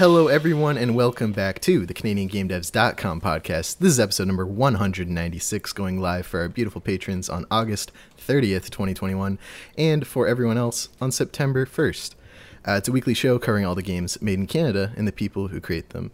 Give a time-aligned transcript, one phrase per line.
[0.00, 3.76] Hello, everyone, and welcome back to the CanadianGameDevs.com podcast.
[3.80, 9.38] This is episode number 196, going live for our beautiful patrons on August 30th, 2021,
[9.76, 12.14] and for everyone else on September 1st.
[12.66, 15.48] Uh, it's a weekly show covering all the games made in Canada and the people
[15.48, 16.12] who create them.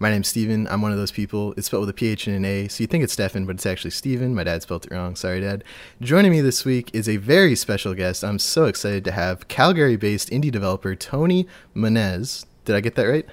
[0.00, 0.66] My name's Steven.
[0.66, 1.54] I'm one of those people.
[1.56, 3.66] It's spelled with a PH and an A, so you think it's Stefan, but it's
[3.66, 4.34] actually Steven.
[4.34, 5.14] My dad spelled it wrong.
[5.14, 5.62] Sorry, Dad.
[6.00, 8.24] Joining me this week is a very special guest.
[8.24, 12.44] I'm so excited to have Calgary based indie developer Tony Menez.
[12.70, 13.26] Did I get that right?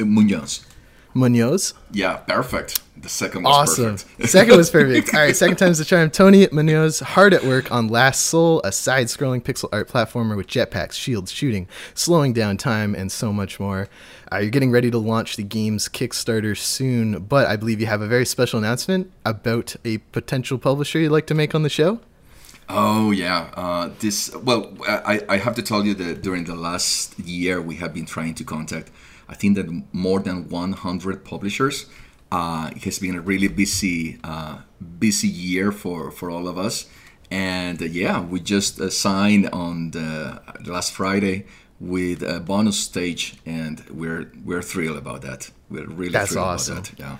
[0.00, 0.66] Munoz.
[1.14, 1.72] Munoz?
[1.92, 2.82] Yeah, perfect.
[3.00, 3.96] The second was Awesome.
[3.96, 4.28] perfect.
[4.28, 5.14] second was perfect.
[5.14, 6.10] All right, second time's the charm.
[6.10, 10.46] Tony Munoz, hard at work on Last Soul, a side scrolling pixel art platformer with
[10.46, 13.88] jetpacks, shields, shooting, slowing down time, and so much more.
[14.30, 18.02] Uh, you're getting ready to launch the game's Kickstarter soon, but I believe you have
[18.02, 21.98] a very special announcement about a potential publisher you'd like to make on the show.
[22.72, 24.34] Oh yeah, uh, this.
[24.34, 28.06] Well, I, I have to tell you that during the last year we have been
[28.06, 28.90] trying to contact.
[29.28, 31.86] I think that more than 100 publishers.
[32.30, 34.58] Uh, it has been a really busy, uh,
[34.98, 36.86] busy year for for all of us.
[37.30, 41.44] And uh, yeah, we just uh, signed on the last Friday
[41.78, 45.50] with a bonus stage, and we're we're thrilled about that.
[45.68, 46.78] We're really That's thrilled awesome.
[46.78, 46.98] about that.
[46.98, 47.16] Yeah.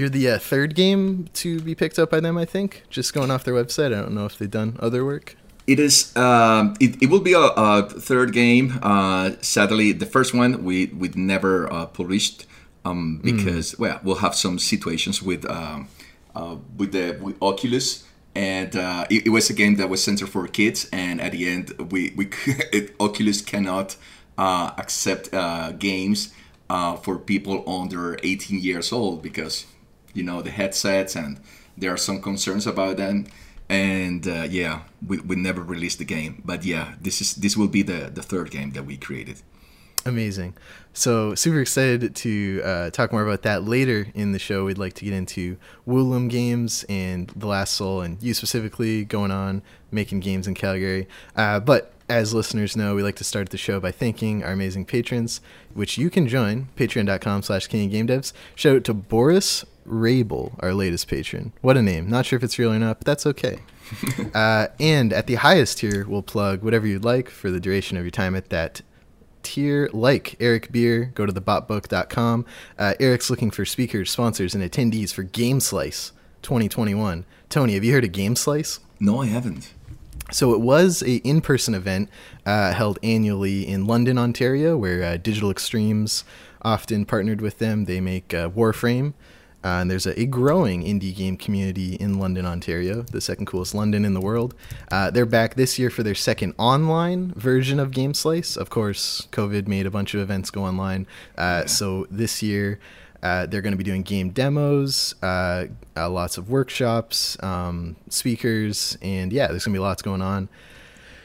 [0.00, 2.84] You're the uh, third game to be picked up by them, I think.
[2.88, 3.88] Just going off their website.
[3.88, 5.36] I don't know if they've done other work.
[5.66, 6.16] It is.
[6.16, 8.78] Um, it, it will be a, a third game.
[8.82, 12.46] Uh, sadly, the first one we we never uh, published
[12.86, 15.88] um, because well, we'll have some situations with um,
[16.34, 18.04] uh, with the with Oculus,
[18.34, 21.46] and uh, it, it was a game that was centered for kids, and at the
[21.46, 22.30] end, we we
[22.72, 23.96] it, Oculus cannot
[24.38, 26.32] uh, accept uh, games
[26.70, 29.66] uh, for people under 18 years old because
[30.14, 31.40] you know the headsets and
[31.76, 33.26] there are some concerns about them
[33.68, 37.68] and uh, yeah we, we never released the game but yeah this is this will
[37.68, 39.40] be the the third game that we created
[40.06, 40.56] Amazing.
[40.94, 44.64] So, super excited to uh, talk more about that later in the show.
[44.64, 49.30] We'd like to get into Woolum Games and The Last Soul, and you specifically going
[49.30, 51.06] on making games in Calgary.
[51.36, 54.84] Uh, but as listeners know, we like to start the show by thanking our amazing
[54.84, 55.40] patrons,
[55.74, 58.32] which you can join, patreon.com slash Game Devs.
[58.56, 61.52] Shout out to Boris Rabel, our latest patron.
[61.60, 62.08] What a name.
[62.08, 63.60] Not sure if it's real or not, but that's okay.
[64.34, 68.04] uh, and at the highest tier, we'll plug whatever you'd like for the duration of
[68.04, 68.82] your time at that
[69.42, 72.46] tier like Eric Beer, go to thebotbook.com.
[72.78, 76.12] Uh, Eric's looking for speakers, sponsors, and attendees for Game Slice
[76.42, 77.24] 2021.
[77.48, 78.80] Tony, have you heard of Game Slice?
[79.02, 79.72] no i haven't
[80.30, 82.10] So it was a in-person event
[82.46, 86.22] uh, held annually in London, Ontario, where uh, Digital Extremes
[86.62, 87.86] often partnered with them.
[87.86, 89.14] They make uh, Warframe.
[89.62, 93.74] Uh, and there's a, a growing indie game community in London, Ontario, the second coolest
[93.74, 94.54] London in the world.
[94.90, 98.56] Uh, they're back this year for their second online version of Game Slice.
[98.56, 101.06] Of course, COVID made a bunch of events go online.
[101.36, 102.80] Uh, So this year,
[103.22, 108.96] uh, they're going to be doing game demos, uh, uh, lots of workshops, um, speakers,
[109.02, 110.48] and yeah, there's going to be lots going on.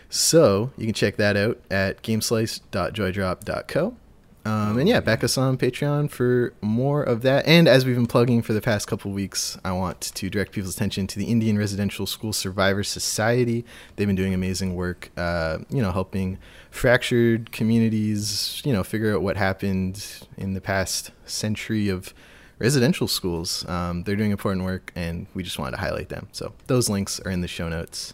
[0.09, 3.95] So you can check that out at gameslice.joydrop.co.
[4.45, 7.47] Um, and yeah, back us on Patreon for more of that.
[7.47, 10.75] And as we've been plugging for the past couple weeks, I want to direct people's
[10.75, 13.65] attention to the Indian Residential School Survivors Society.
[13.95, 16.37] They've been doing amazing work, uh, you know, helping
[16.69, 22.13] fractured communities, you know, figure out what happened in the past century of
[22.59, 23.67] residential schools.
[23.67, 26.27] Um, they're doing important work, and we just wanted to highlight them.
[26.31, 28.13] So those links are in the show notes.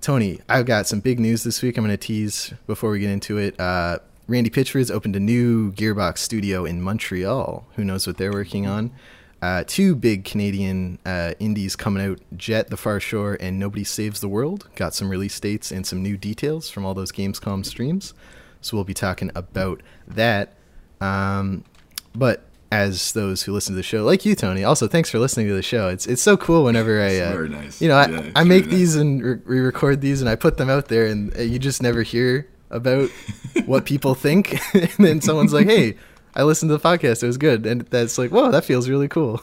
[0.00, 1.76] Tony, I've got some big news this week.
[1.76, 3.58] I'm going to tease before we get into it.
[3.58, 3.98] Uh,
[4.28, 7.64] Randy Pitchford's opened a new Gearbox studio in Montreal.
[7.76, 8.90] Who knows what they're working on?
[9.40, 14.20] Uh, two big Canadian uh, indies coming out Jett, The Far Shore, and Nobody Saves
[14.20, 14.68] the World.
[14.74, 18.14] Got some release dates and some new details from all those Gamescom streams.
[18.62, 20.54] So we'll be talking about that.
[21.00, 21.64] Um,
[22.14, 25.46] but as those who listen to the show, like you, Tony, also thanks for listening
[25.46, 25.88] to the show.
[25.88, 27.80] It's it's so cool whenever I, uh, nice.
[27.80, 30.56] you know, I, Yeah, I make really these and re- record these and I put
[30.56, 33.10] them out there, and uh, you just never hear about
[33.66, 34.58] what people think.
[34.74, 35.96] and then someone's like, "Hey,
[36.34, 39.08] I listened to the podcast; it was good," and that's like, "Whoa, that feels really
[39.08, 39.40] cool."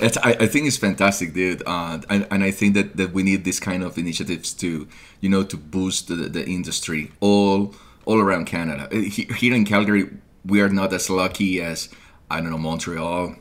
[0.00, 1.62] It's, I, I think it's fantastic, dude.
[1.66, 4.88] Uh, and, and I think that, that we need this kind of initiatives to,
[5.20, 7.74] you know, to boost the, the industry all
[8.06, 8.88] all around Canada.
[8.90, 10.08] Uh, Here in Calgary,
[10.44, 11.88] we are not as lucky as
[12.30, 13.36] I don't know Montreal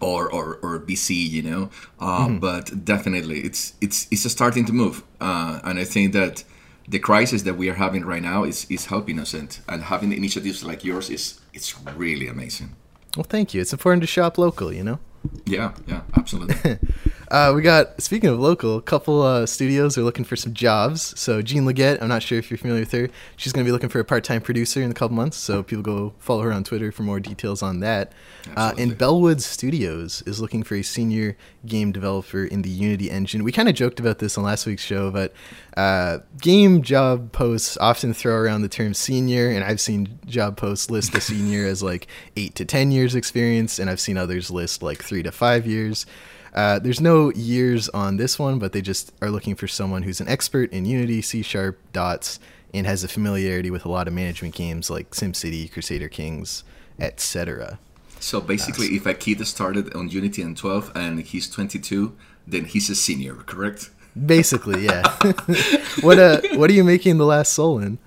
[0.00, 1.70] or, or or BC, you know.
[2.00, 6.44] Uh, But definitely, it's it's it's starting to move, uh, and I think that
[6.88, 10.12] the crisis that we are having right now is is helping us, and and having
[10.12, 12.74] initiatives like yours is it's really amazing.
[13.16, 13.60] Well, thank you.
[13.60, 14.98] It's important to shop local, you know.
[15.44, 16.78] Yeah, yeah, absolutely.
[17.32, 21.18] Uh, we got speaking of local, a couple uh, studios are looking for some jobs.
[21.18, 23.08] So Jean Leggett, I'm not sure if you're familiar with her.
[23.38, 25.38] She's going to be looking for a part-time producer in a couple months.
[25.38, 28.12] So people go follow her on Twitter for more details on that.
[28.54, 33.44] Uh, and Bellwood Studios is looking for a senior game developer in the Unity engine.
[33.44, 35.32] We kind of joked about this on last week's show, but
[35.74, 40.90] uh, game job posts often throw around the term senior, and I've seen job posts
[40.90, 44.82] list a senior as like eight to ten years experience, and I've seen others list
[44.82, 46.04] like three to five years.
[46.54, 50.20] Uh, there's no years on this one, but they just are looking for someone who's
[50.20, 52.38] an expert in Unity, C Sharp, Dots,
[52.74, 56.64] and has a familiarity with a lot of management games like SimCity, Crusader Kings,
[56.98, 57.78] etc.
[58.20, 62.16] So basically, uh, if a kid started on Unity in 12 and he's 22,
[62.46, 63.90] then he's a senior, correct?
[64.14, 65.02] Basically, yeah.
[66.02, 67.98] what uh, what are you making the last soul in?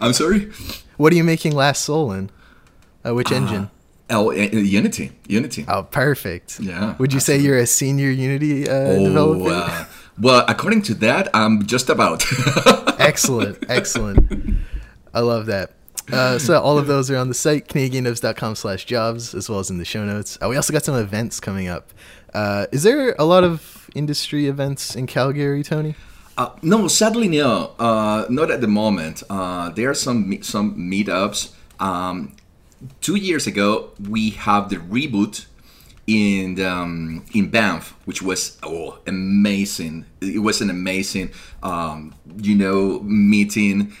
[0.00, 0.50] I'm sorry.
[0.98, 2.30] What are you making last soul in?
[3.04, 3.70] Uh, which uh, engine?
[4.12, 5.12] Oh, Unity.
[5.26, 5.64] Unity.
[5.66, 6.60] Oh, perfect.
[6.60, 6.96] Yeah.
[6.98, 7.20] Would you absolutely.
[7.20, 9.50] say you're a senior Unity uh, oh, developer?
[9.50, 9.84] Uh,
[10.20, 12.22] well, according to that, I'm just about.
[13.00, 13.64] excellent.
[13.68, 14.58] Excellent.
[15.14, 15.72] I love that.
[16.12, 19.70] Uh, so all of those are on the site, canadiandevs.com slash jobs, as well as
[19.70, 20.36] in the show notes.
[20.42, 21.90] Uh, we also got some events coming up.
[22.34, 25.94] Uh, is there a lot of industry events in Calgary, Tony?
[26.36, 27.74] Uh, no, sadly, no.
[27.78, 29.22] Uh, not at the moment.
[29.30, 31.52] Uh, there are some some meetups.
[31.78, 32.36] Um,
[33.00, 35.46] two years ago, we have the reboot
[36.06, 40.06] in um, in Banff, which was oh amazing.
[40.20, 41.30] It was an amazing,
[41.62, 43.92] um, you know, meeting.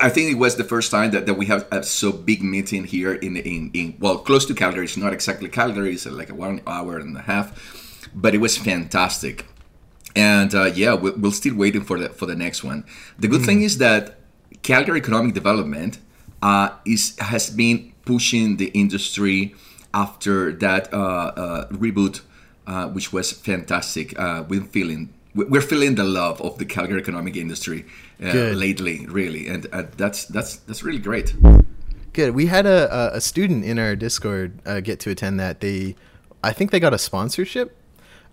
[0.00, 2.84] I think it was the first time that, that we have a so big meeting
[2.84, 4.84] here in, in, in well close to Calgary.
[4.84, 5.94] It's not exactly Calgary.
[5.94, 9.46] It's like a one hour and a half, but it was fantastic.
[10.14, 12.84] And uh, yeah, we're, we're, still waiting for the for the next one.
[13.18, 13.46] The good mm.
[13.46, 14.18] thing is that
[14.62, 15.98] Calgary Economic Development
[16.42, 19.54] uh, is has been pushing the industry
[19.92, 22.22] after that uh, uh, reboot,
[22.66, 24.14] uh, which was fantastic.
[24.48, 27.84] we're feeling we're feeling the love of the Calgary economic industry
[28.18, 29.64] lately, really, and
[29.98, 31.34] that's that's that's really great.
[32.14, 32.34] Good.
[32.34, 35.60] We had a, a student in our Discord get to attend that.
[35.60, 35.96] They,
[36.42, 37.76] I think they got a sponsorship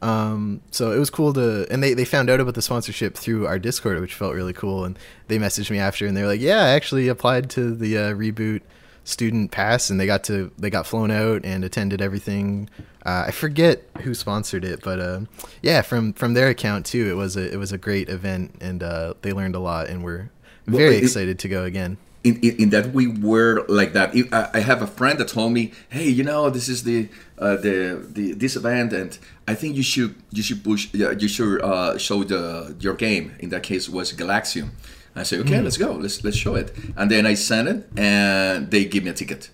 [0.04, 3.48] um, so it was cool to, and they, they found out about the sponsorship through
[3.48, 4.84] our Discord, which felt really cool.
[4.84, 5.00] And
[5.30, 8.02] they messaged me after, and they were like, "Yeah, I actually applied to the uh,
[8.14, 8.62] reboot
[9.04, 12.70] student pass, and they got to they got flown out and attended everything.
[13.06, 15.22] Uh, I forget who sponsored it, but uh,
[15.62, 18.84] yeah, from from their account too, it was a it was a great event, and
[18.84, 20.32] uh, they learned a lot, and we're
[20.66, 24.16] very well, it, excited to go again in, in, in, that we were like that.
[24.32, 28.06] I have a friend that told me, "Hey, you know, this is the uh, the,
[28.10, 29.18] the this event, and
[29.48, 33.36] I think you should you should push you should uh, show the your game.
[33.40, 34.72] In that case, was Galaxium."
[35.16, 35.64] I said, "Okay, mm.
[35.64, 35.94] let's go.
[35.94, 39.50] Let's let's show it." And then I sent it, and they give me a ticket.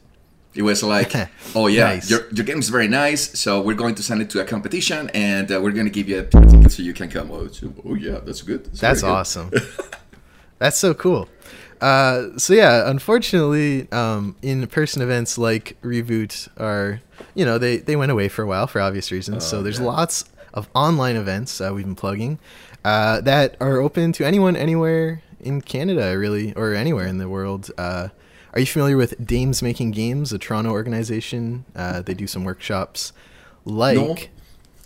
[0.56, 1.14] It was like,
[1.56, 2.10] "Oh yeah, nice.
[2.10, 5.10] your your game is very nice, so we're going to send it to a competition,
[5.14, 7.50] and uh, we're going to give you a ticket so you can come." Oh,
[7.86, 8.66] oh yeah, that's good.
[8.66, 9.52] That's, that's awesome.
[10.60, 11.28] that's so cool.
[11.82, 17.00] Uh, so yeah, unfortunately, um, in-person events like Reboot are,
[17.36, 19.46] you know, they they went away for a while for obvious reasons.
[19.46, 19.86] so oh, there's yeah.
[19.86, 22.40] lots of online events uh, we've been plugging
[22.84, 27.72] uh, that are open to anyone anywhere in Canada, really, or anywhere in the world.
[27.78, 28.10] Uh,
[28.54, 31.66] are you familiar with Dames Making Games, a Toronto organization?
[31.76, 33.14] Uh, they do some workshops
[33.66, 33.98] like.
[33.98, 34.16] No.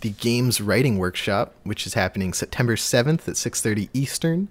[0.00, 4.48] The Games Writing Workshop, which is happening September 7th at 6:30 Eastern.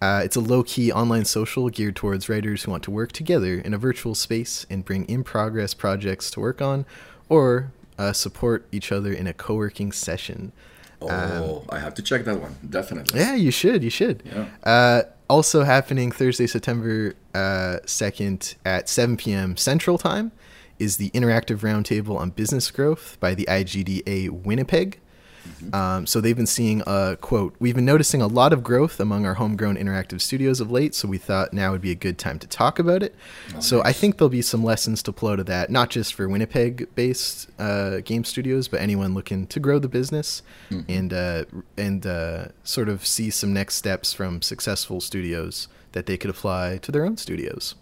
[0.00, 3.58] Uh, it's a low key online social geared towards writers who want to work together
[3.58, 6.86] in a virtual space and bring in progress projects to work on
[7.28, 10.52] or uh, support each other in a co working session.
[11.00, 12.56] Oh, um, I have to check that one.
[12.68, 13.20] Definitely.
[13.20, 13.84] Yeah, you should.
[13.84, 14.22] You should.
[14.24, 14.48] Yeah.
[14.64, 19.56] Uh, also happening Thursday, September 2nd uh, at 7 p.m.
[19.56, 20.32] Central Time
[20.78, 25.00] is the Interactive Roundtable on Business Growth by the IGDA Winnipeg.
[25.48, 25.74] Mm-hmm.
[25.74, 27.54] Um, so they've been seeing a quote.
[27.58, 31.08] We've been noticing a lot of growth among our homegrown interactive studios of late, so
[31.08, 33.14] we thought now would be a good time to talk about it.
[33.56, 33.86] Oh, so nice.
[33.86, 37.48] I think there'll be some lessons to pull out of that, not just for Winnipeg-based
[37.58, 40.90] uh, game studios, but anyone looking to grow the business mm-hmm.
[40.90, 41.44] and uh,
[41.76, 46.78] and uh, sort of see some next steps from successful studios that they could apply
[46.78, 47.74] to their own studios.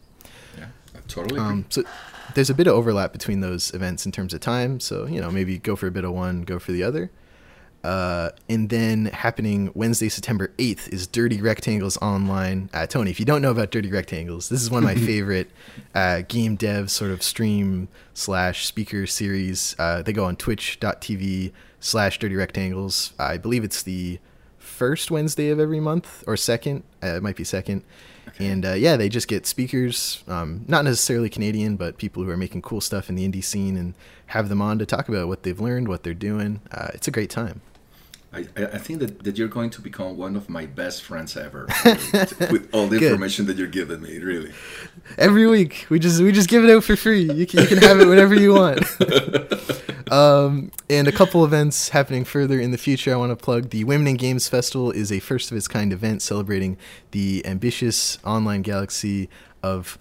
[0.57, 1.41] Yeah, I totally.
[1.41, 1.83] Um, so
[2.35, 4.81] there's a bit of overlap between those events in terms of time.
[4.81, 7.11] So you know maybe go for a bit of one, go for the other.
[7.87, 12.69] Uh, and then happening Wednesday, September 8th is Dirty Rectangles Online.
[12.75, 15.49] Uh, Tony, if you don't know about Dirty Rectangles, this is one of my favorite
[15.95, 19.77] uh, game dev sort of stream slash speaker series.
[19.79, 23.13] Uh, they go on twitch.tv slash Dirty Rectangles.
[23.21, 24.19] I believe it's the
[24.59, 26.83] first Wednesday of every month or second.
[27.01, 27.85] Uh, it might be second.
[28.31, 28.49] Okay.
[28.49, 32.37] And uh, yeah, they just get speakers, um, not necessarily Canadian, but people who are
[32.37, 33.95] making cool stuff in the indie scene and
[34.27, 36.61] have them on to talk about what they've learned, what they're doing.
[36.93, 37.61] it's a great time.
[38.37, 41.67] I, I think that, that you're going to become one of my best friends ever
[42.51, 44.19] with all the information that you're giving me.
[44.19, 44.53] Really,
[45.17, 47.23] every week we just we just give it out for free.
[47.33, 48.85] You can, you can have it whenever you want.
[50.13, 53.15] um, and a couple events happening further in the future.
[53.15, 55.93] I want to plug the Women in Games Festival is a first of its kind
[55.93, 56.77] event celebrating
[57.13, 59.31] the ambitious online galaxy
[59.63, 59.99] of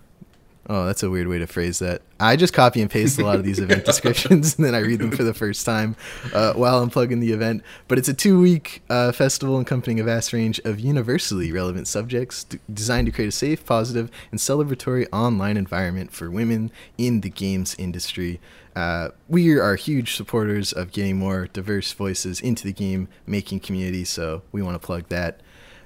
[0.67, 2.01] Oh, that's a weird way to phrase that.
[2.19, 4.99] I just copy and paste a lot of these event descriptions and then I read
[4.99, 5.95] them for the first time
[6.33, 7.61] uh, while I'm plugging the event.
[7.87, 12.45] But it's a two week uh, festival encompassing a vast range of universally relevant subjects
[12.45, 17.29] d- designed to create a safe, positive, and celebratory online environment for women in the
[17.29, 18.39] games industry.
[18.75, 24.03] Uh, we are huge supporters of getting more diverse voices into the game making community,
[24.03, 25.41] so we want to plug that.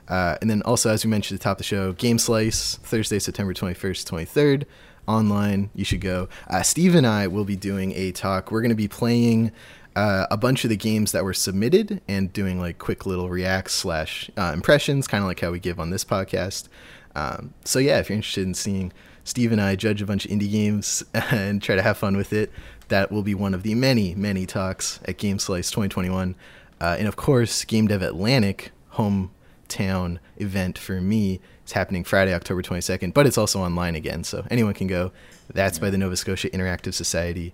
[0.10, 2.78] Uh, and then also, as we mentioned at the top of the show, Game Slice,
[2.78, 4.66] Thursday, September 21st, 23rd,
[5.08, 5.70] online.
[5.76, 6.30] You should go.
[6.48, 8.52] Uh, Steve and I will be doing a talk.
[8.52, 9.52] We're going to be playing
[9.96, 13.74] uh, a bunch of the games that were submitted and doing like quick little reacts
[13.74, 16.70] slash uh, impressions, kind of like how we give on this podcast.
[17.16, 20.32] Um, so, yeah, if you're interested in seeing Steve and I judge a bunch of
[20.32, 22.52] indie games and try to have fun with it,
[22.88, 26.36] that will be one of the many, many talks at Game Slice 2021.
[26.82, 29.32] Uh, and of course, Game Dev Atlantic, home
[29.70, 31.40] town event for me.
[31.64, 35.12] It's happening Friday, October 22nd, but it's also online again, so anyone can go.
[35.54, 35.82] That's yeah.
[35.82, 37.54] by the Nova Scotia Interactive Society.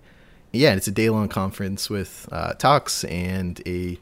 [0.52, 3.98] Yeah, it's a day long conference with uh, talks and a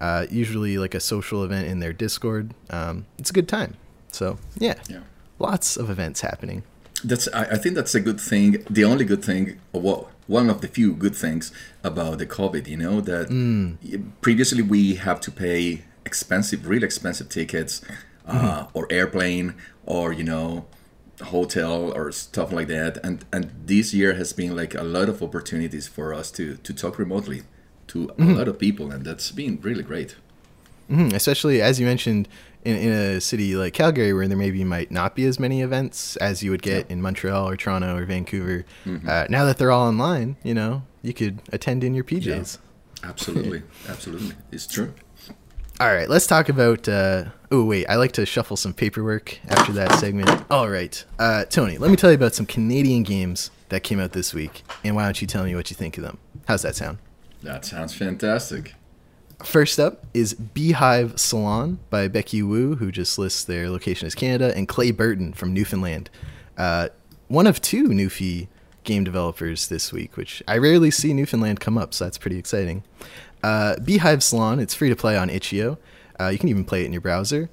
[0.00, 2.54] uh, usually like a social event in their Discord.
[2.70, 3.76] Um, it's a good time.
[4.12, 5.00] So yeah, yeah,
[5.38, 6.62] lots of events happening.
[7.04, 8.64] That's I, I think that's a good thing.
[8.70, 12.76] The only good thing, well, one of the few good things about the COVID, you
[12.76, 13.76] know, that mm.
[14.20, 17.72] previously we have to pay expensive, really expensive tickets,
[18.26, 18.76] uh, mm-hmm.
[18.76, 19.46] or airplane,
[19.84, 20.66] or you know,
[21.36, 22.92] hotel or stuff like that.
[23.06, 26.72] And and this year has been like a lot of opportunities for us to to
[26.82, 27.40] talk remotely
[27.88, 28.30] to mm-hmm.
[28.30, 30.10] a lot of people, and that's been really great.
[30.90, 31.14] Mm-hmm.
[31.14, 32.28] Especially as you mentioned.
[32.64, 36.16] In, in a city like Calgary, where there maybe might not be as many events
[36.16, 36.94] as you would get yeah.
[36.94, 39.08] in Montreal or Toronto or Vancouver, mm-hmm.
[39.08, 42.58] uh, now that they're all online, you know, you could attend in your PJs.
[42.58, 43.10] Yeah.
[43.10, 44.92] Absolutely, absolutely, it's true.
[45.80, 46.88] All right, let's talk about.
[46.88, 50.28] Uh, oh wait, I like to shuffle some paperwork after that segment.
[50.50, 54.10] All right, uh, Tony, let me tell you about some Canadian games that came out
[54.10, 56.18] this week, and why don't you tell me what you think of them?
[56.48, 56.98] How's that sound?
[57.44, 58.74] That sounds fantastic.
[59.44, 64.52] First up is Beehive Salon by Becky Wu, who just lists their location as Canada,
[64.56, 66.10] and Clay Burton from Newfoundland.
[66.56, 66.88] Uh,
[67.28, 68.48] one of two Newfie
[68.82, 72.82] game developers this week, which I rarely see Newfoundland come up, so that's pretty exciting.
[73.42, 75.78] Uh, Beehive Salon, it's free to play on itch.io.
[76.20, 77.48] Uh, you can even play it in your browser.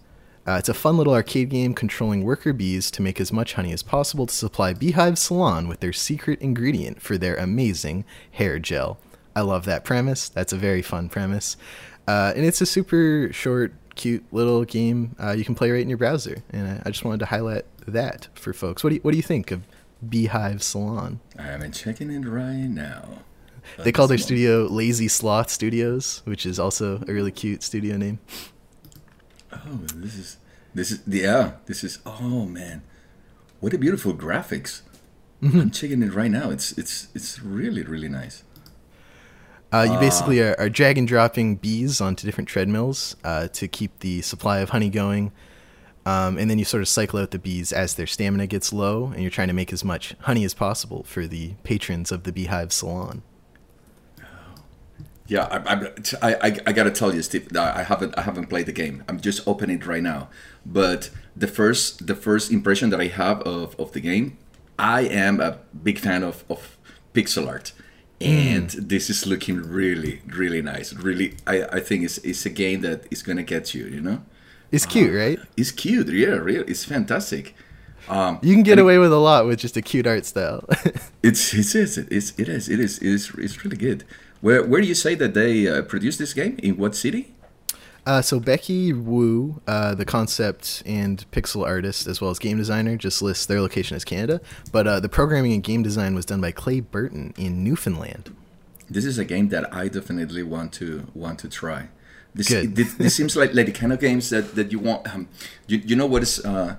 [0.47, 3.73] Uh, it's a fun little arcade game controlling worker bees to make as much honey
[3.73, 8.99] as possible to supply Beehive Salon with their secret ingredient for their amazing hair gel.
[9.35, 10.29] I love that premise.
[10.29, 11.57] That's a very fun premise.
[12.07, 15.89] Uh, and it's a super short, cute little game uh, you can play right in
[15.89, 16.37] your browser.
[16.51, 18.83] And I, I, just wanted to highlight that for folks.
[18.83, 19.63] What do you, what do you think of
[20.07, 21.21] Beehive Salon?
[21.39, 23.23] I'm checking it right now
[23.77, 28.19] they call their studio Lazy Sloth Studios, which is also a really cute studio name.
[29.51, 30.37] Oh, this is
[30.73, 32.83] this is yeah, this is oh man,
[33.59, 34.81] what a beautiful graphics!
[35.41, 35.59] Mm-hmm.
[35.59, 36.49] I'm checking it right now.
[36.49, 38.43] It's it's it's really really nice.
[39.71, 40.51] Uh, you basically ah.
[40.51, 44.69] are, are, drag and dropping bees onto different treadmills uh, to keep the supply of
[44.69, 45.33] honey going.
[46.05, 49.07] Um, and then you sort of cycle out the bees as their stamina gets low,
[49.07, 52.31] and you're trying to make as much honey as possible for the patrons of the
[52.31, 53.23] beehive salon.
[55.27, 55.87] Yeah, I,
[56.21, 57.55] I, I, I, gotta tell you, Steve.
[57.57, 59.03] I haven't I haven't played the game.
[59.07, 60.29] I'm just opening it right now.
[60.65, 64.37] But the first the first impression that I have of, of the game,
[64.77, 66.77] I am a big fan of, of
[67.15, 67.71] pixel art,
[68.21, 68.87] and mm.
[68.87, 70.93] this is looking really really nice.
[70.93, 73.85] Really, I, I think it's it's a game that is gonna get you.
[73.85, 74.21] You know,
[74.71, 75.39] it's cute, uh, right?
[75.57, 76.07] It's cute.
[76.09, 77.55] Yeah, really, it's fantastic.
[78.07, 80.63] Um, you can get away it, with a lot with just a cute art style.
[81.23, 84.03] it's, it's, it's, it's, it is, it is, it is, it's really good.
[84.41, 86.57] Where where do you say that they uh, produced this game?
[86.61, 87.35] In what city?
[88.05, 92.95] Uh, so Becky Wu, uh, the concept and pixel artist, as well as game designer,
[92.97, 94.41] just lists their location as Canada.
[94.71, 98.35] But uh, the programming and game design was done by Clay Burton in Newfoundland.
[98.87, 101.89] This is a game that I definitely want to want to try.
[102.35, 102.75] This Good.
[102.75, 105.11] this, this seems like, like the kind of games that, that you want.
[105.11, 105.27] Um,
[105.65, 106.75] you, you know what is uh,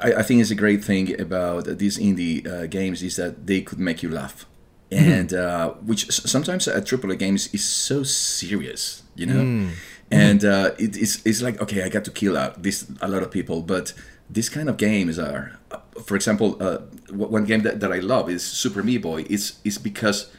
[0.00, 3.60] I, I, think is a great thing about these indie uh, games is that they
[3.60, 4.46] could make you laugh.
[4.90, 5.12] Mm-hmm.
[5.12, 9.70] and uh, which sometimes at AAA games is so serious, you know, mm.
[10.10, 13.22] and uh, it, it's it's like okay, I got to kill out this a lot
[13.22, 13.94] of people, but
[14.28, 16.78] this kind of games are, uh, for example, uh,
[17.10, 19.24] one game that, that I love is Super Meat Boy.
[19.30, 20.30] It's it's because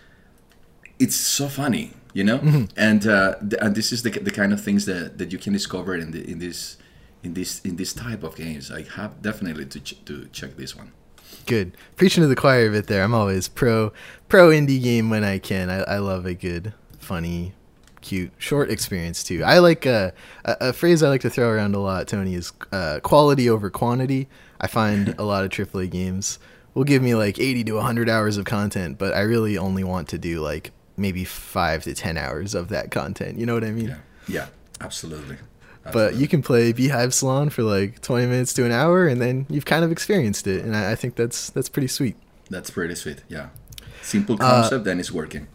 [0.99, 1.93] it's so funny.
[2.13, 2.39] you know.
[2.75, 5.53] And uh, th- and this is the, the kind of things that, that you can
[5.53, 6.77] discover in the in this
[7.23, 8.71] in this in this type of games.
[8.71, 10.91] I have definitely to ch- to check this one.
[11.45, 11.75] Good.
[11.95, 13.03] Preaching to the choir a bit there.
[13.03, 13.91] I'm always pro
[14.29, 15.69] pro indie game when I can.
[15.69, 17.53] I, I love a good, funny,
[18.01, 19.43] cute, short experience too.
[19.43, 20.11] I like uh,
[20.45, 23.69] a, a phrase I like to throw around a lot, Tony, is uh, quality over
[23.69, 24.27] quantity.
[24.59, 26.39] I find a lot of AAA games
[26.73, 30.07] will give me like 80 to 100 hours of content, but I really only want
[30.09, 33.37] to do like maybe five to 10 hours of that content.
[33.37, 33.89] You know what I mean?
[33.89, 33.97] Yeah,
[34.27, 34.47] yeah,
[34.79, 35.37] absolutely.
[35.91, 39.47] But you can play Beehive Salon for like 20 minutes to an hour, and then
[39.49, 42.15] you've kind of experienced it, and I, I think that's that's pretty sweet.
[42.49, 43.23] That's pretty sweet.
[43.27, 43.49] Yeah,
[44.01, 45.47] simple concept, and it's working.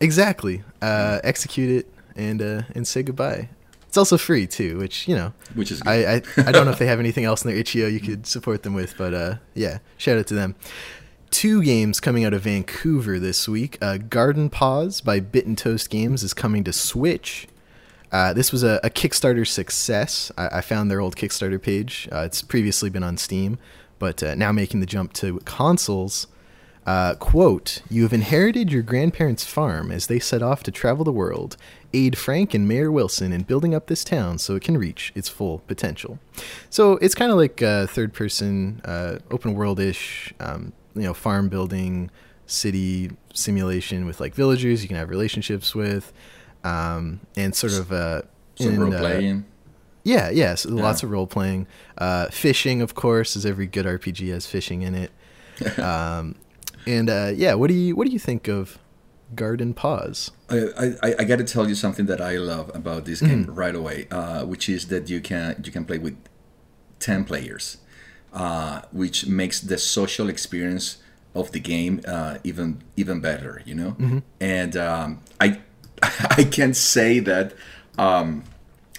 [0.00, 0.62] Exactly.
[0.80, 3.48] Uh, execute it and uh, and say goodbye.
[3.88, 5.32] It's also free too, which you know.
[5.54, 5.90] Which is good.
[5.90, 8.26] I, I I don't know if they have anything else in their itch.io you could
[8.26, 10.54] support them with, but uh, yeah, shout out to them.
[11.30, 13.78] Two games coming out of Vancouver this week.
[13.80, 17.48] Uh, Garden Paws by Bitten Toast Games is coming to Switch.
[18.12, 20.30] Uh, this was a, a Kickstarter success.
[20.36, 22.08] I, I found their old Kickstarter page.
[22.12, 23.58] Uh, it's previously been on Steam,
[23.98, 26.26] but uh, now making the jump to consoles.
[26.84, 31.12] Uh, quote, you have inherited your grandparents' farm as they set off to travel the
[31.12, 31.56] world.
[31.94, 35.28] Aid Frank and Mayor Wilson in building up this town so it can reach its
[35.28, 36.18] full potential.
[36.70, 41.14] So it's kind of like a third person, uh, open world ish, um, you know,
[41.14, 42.10] farm building,
[42.46, 46.12] city simulation with like villagers you can have relationships with,
[46.64, 48.22] um, and sort of uh,
[48.56, 49.44] Some in, role uh, playing.
[50.04, 51.66] yeah, yes, lots of role playing.
[51.98, 55.10] Uh, fishing, of course, as every good RPG has fishing in it.
[55.78, 56.36] um,
[56.86, 58.78] and uh, yeah, what do you what do you think of
[59.34, 60.30] Garden Paws?
[60.50, 63.74] I, I, I got to tell you something that I love about this game right
[63.74, 66.16] away, uh, which is that you can you can play with
[66.98, 67.78] ten players,
[68.32, 70.98] uh, which makes the social experience
[71.34, 73.62] of the game uh, even even better.
[73.64, 75.60] You know, and um, I
[76.30, 77.54] I can't say that
[77.98, 78.44] um,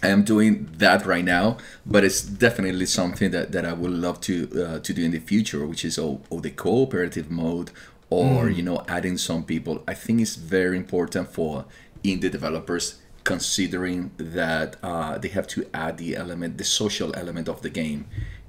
[0.02, 4.19] I am doing that right now, but it's definitely something that, that I would love
[4.21, 7.71] to uh, to do in the future, which is oh, oh the cooperative mode
[8.10, 9.84] or you know adding some people.
[9.88, 11.65] I think it's very important for
[12.04, 17.62] indie developers considering that uh, they have to add the element, the social element of
[17.62, 18.06] the game,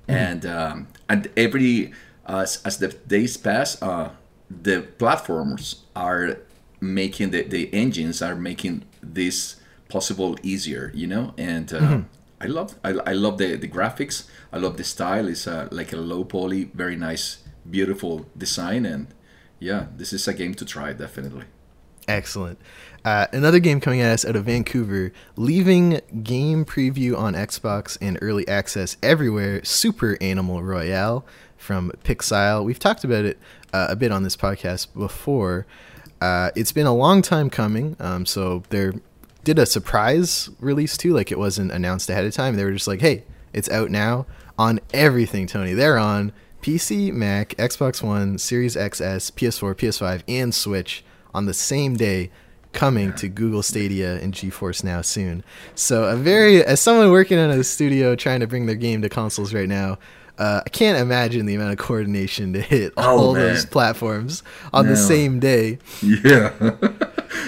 [0.09, 1.93] and um, and every
[2.27, 4.11] as as the days pass, uh,
[4.51, 6.39] the platforms are
[6.85, 9.57] making the, the engines are making this
[9.89, 12.01] possible easier you know and uh,
[12.41, 15.93] i love I, I love the, the graphics i love the style it's uh, like
[15.93, 19.07] a low poly very nice beautiful design and
[19.59, 21.45] yeah this is a game to try definitely
[22.07, 22.59] Excellent.
[23.05, 28.19] Uh, another game coming at us out of Vancouver, leaving game preview on Xbox and
[28.21, 29.65] early access everywhere.
[29.65, 31.25] Super Animal Royale
[31.57, 32.65] from Pixile.
[32.65, 33.39] We've talked about it
[33.73, 35.67] uh, a bit on this podcast before.
[36.21, 38.93] Uh, it's been a long time coming, um, so they
[39.43, 41.13] did a surprise release too.
[41.13, 42.57] Like it wasn't announced ahead of time.
[42.57, 44.27] They were just like, "Hey, it's out now
[44.59, 51.05] on everything." Tony, they're on PC, Mac, Xbox One, Series XS, PS4, PS5, and Switch
[51.35, 52.31] on the same day
[52.73, 55.45] coming to Google Stadia and GeForce Now soon.
[55.75, 59.09] So a very as someone working in a studio trying to bring their game to
[59.09, 59.99] consoles right now,
[60.39, 63.43] uh, I can't imagine the amount of coordination to hit Oh, all man.
[63.49, 64.43] those platforms
[64.73, 65.79] on the same day.
[66.03, 66.53] yeah.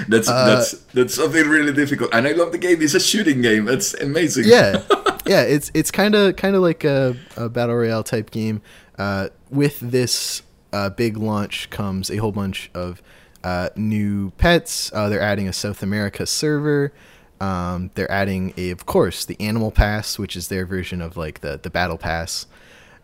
[0.08, 2.10] That's that's that's something really difficult.
[2.12, 2.82] And i love the game.
[2.82, 3.66] It's a shooting game.
[3.68, 4.44] It's amazing.
[4.46, 4.82] Yeah.
[5.26, 8.62] Yeah it's it's kind of kind of like a, a battle royale type game.
[8.98, 13.02] Uh, with this uh, big launch comes a whole bunch of
[13.42, 14.92] uh, new pets.
[14.92, 16.92] Uh, they're adding a south america server.
[17.40, 21.40] Um, they're adding a of course the animal pass which is their version of like
[21.40, 22.46] the the battle pass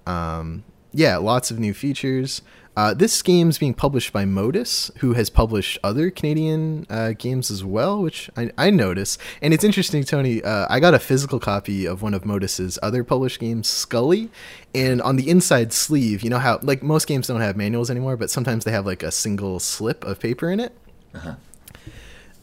[0.07, 2.43] um, yeah, lots of new features.
[2.75, 7.63] Uh, this game's being published by Modus, who has published other Canadian uh, games as
[7.63, 9.19] well, which I, I notice.
[9.43, 10.43] And it's interesting, Tony.
[10.43, 14.31] Uh, I got a physical copy of one of Modus's other published games, Skully,
[14.75, 18.17] and on the inside sleeve, you know how like most games don't have manuals anymore,
[18.17, 20.73] but sometimes they have like a single slip of paper in it.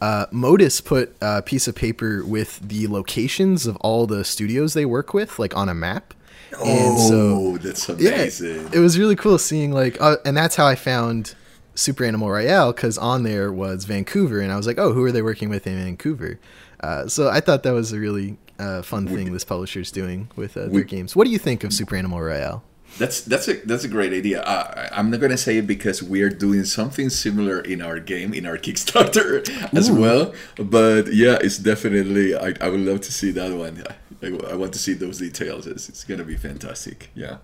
[0.00, 4.86] Uh, Modus put a piece of paper with the locations of all the studios they
[4.86, 6.14] work with, like on a map.
[6.52, 10.66] And so- oh that's amazing it was really cool seeing like, uh, and that's how
[10.66, 11.34] I found
[11.74, 15.12] Super Animal Royale because on there was Vancouver, and I was like, oh, who are
[15.12, 16.38] they working with in Vancouver?
[16.80, 20.56] Uh, so I thought that was a really uh, fun thing this publisher's doing with
[20.56, 21.14] uh, their we- games.
[21.16, 22.62] What do you think of Super Animal Royale?
[22.98, 24.42] That's that's a that's a great idea.
[24.42, 28.34] Uh, I'm not gonna say it because we are doing something similar in our game
[28.34, 30.34] in our Kickstarter as well.
[30.56, 32.34] But yeah, it's definitely.
[32.34, 33.84] I, I would love to see that one.
[34.22, 35.66] I, want to see those details.
[35.66, 37.10] It's, it's gonna be fantastic.
[37.14, 37.38] Yeah.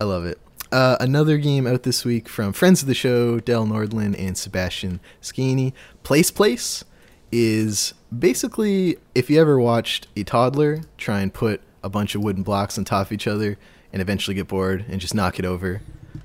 [0.00, 0.38] I love it.
[0.70, 5.00] Uh, another game out this week from friends of the show, Del Nordlin and Sebastian
[5.22, 5.72] Skini.
[6.02, 6.84] Place Place
[7.32, 12.42] is basically if you ever watched a toddler try and put a bunch of wooden
[12.42, 13.58] blocks on top of each other
[13.92, 15.80] and eventually get bored and just knock it over,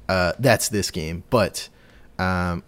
[0.10, 1.24] uh, that's this game.
[1.30, 1.70] But
[2.20, 2.64] um,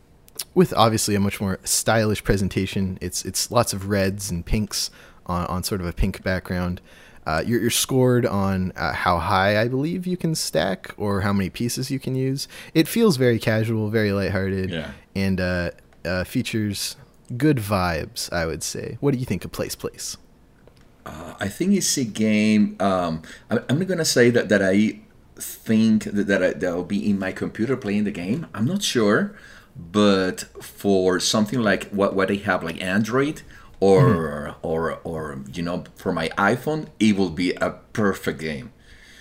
[0.54, 4.90] with obviously a much more stylish presentation, it's it's lots of reds and pinks
[5.26, 6.82] on, on sort of a pink background.
[7.26, 11.34] Uh, you're, you're scored on uh, how high I believe you can stack or how
[11.34, 12.48] many pieces you can use.
[12.76, 14.92] It feels very casual, very lighthearted, Yeah.
[15.16, 15.72] and uh,
[16.06, 16.96] uh, features
[17.36, 18.32] good vibes.
[18.32, 18.98] I would say.
[19.00, 20.18] What do you think of Place Place?
[21.40, 22.76] I think it's a game.
[22.80, 25.00] Um, I'm, I'm not gonna say that, that I
[25.36, 28.48] think that that, I, that will be in my computer playing the game.
[28.54, 29.36] I'm not sure,
[29.76, 33.42] but for something like what what they have like Android
[33.86, 34.68] or mm-hmm.
[34.68, 38.72] or or you know for my iPhone, it will be a perfect game.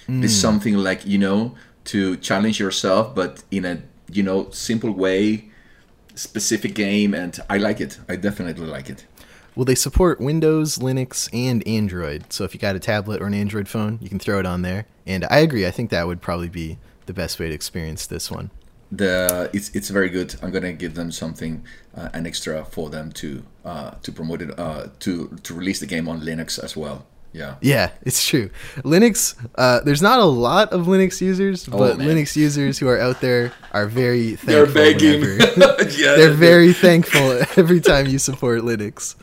[0.07, 0.40] It's mm.
[0.46, 1.55] something like you know
[1.92, 5.50] to challenge yourself, but in a you know simple way,
[6.14, 7.98] specific game, and I like it.
[8.09, 9.07] I definitely like it.
[9.55, 12.33] Well, they support Windows, Linux, and Android.
[12.33, 14.62] So if you got a tablet or an Android phone, you can throw it on
[14.62, 14.87] there.
[15.07, 15.64] And I agree.
[15.64, 18.50] I think that would probably be the best way to experience this one.
[18.92, 20.35] The it's it's very good.
[20.42, 21.64] I'm gonna give them something
[21.97, 25.87] uh, an extra for them to uh, to promote it uh, to to release the
[25.87, 27.07] game on Linux as well.
[27.33, 27.57] Yeah.
[27.61, 28.51] Yeah, it's true.
[28.85, 32.07] Linux, uh, there's not a lot of Linux users, but man.
[32.07, 34.75] Linux users who are out there are very They're thankful.
[34.75, 35.20] begging.
[35.23, 39.16] whenever- yeah, they're very thankful every time you support Linux.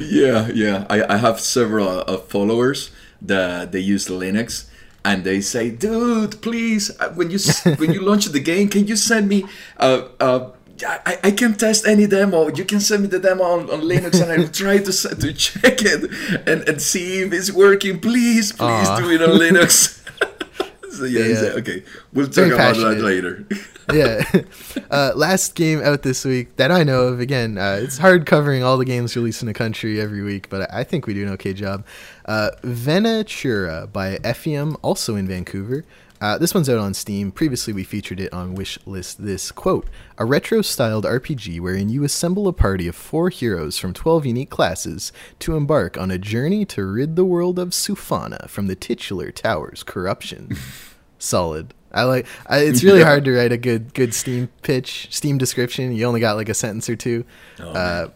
[0.00, 0.86] yeah, yeah.
[0.90, 2.90] I, I have several uh, followers
[3.22, 4.68] that they use Linux,
[5.04, 7.38] and they say, "Dude, please, uh, when you
[7.78, 9.44] when you launch the game, can you send me
[9.78, 10.50] uh uh."
[10.82, 12.48] I, I can test any demo.
[12.48, 14.92] You can send me the demo on, on Linux, and I'll try to
[15.24, 16.10] to check it
[16.48, 18.00] and, and see if it's working.
[18.00, 18.98] Please, please Aw.
[18.98, 20.00] do it on Linux.
[20.96, 21.34] so yeah, Yeah.
[21.36, 21.82] so- okay,
[22.14, 22.94] we'll talk Very about passionate.
[22.94, 23.46] that later.
[23.92, 24.24] Yeah.
[24.90, 27.20] Uh, last game out this week that I know of.
[27.20, 30.72] Again, uh, it's hard covering all the games released in the country every week, but
[30.72, 31.86] I think we do an okay job.
[32.24, 35.84] Uh, Venatura by Effium, also in Vancouver.
[36.20, 37.30] Uh, this one's out on Steam.
[37.30, 39.16] Previously, we featured it on Wishlist.
[39.18, 44.26] This quote: "A retro-styled RPG wherein you assemble a party of four heroes from twelve
[44.26, 48.76] unique classes to embark on a journey to rid the world of Sufana from the
[48.76, 50.56] titular tower's corruption."
[51.18, 51.74] solid.
[51.92, 52.26] I like.
[52.46, 53.06] I, it's really Yeah.
[53.06, 55.92] hard to write a good good Steam pitch, Steam description.
[55.94, 57.24] You only got like a sentence or two.
[57.58, 58.08] Oh, uh,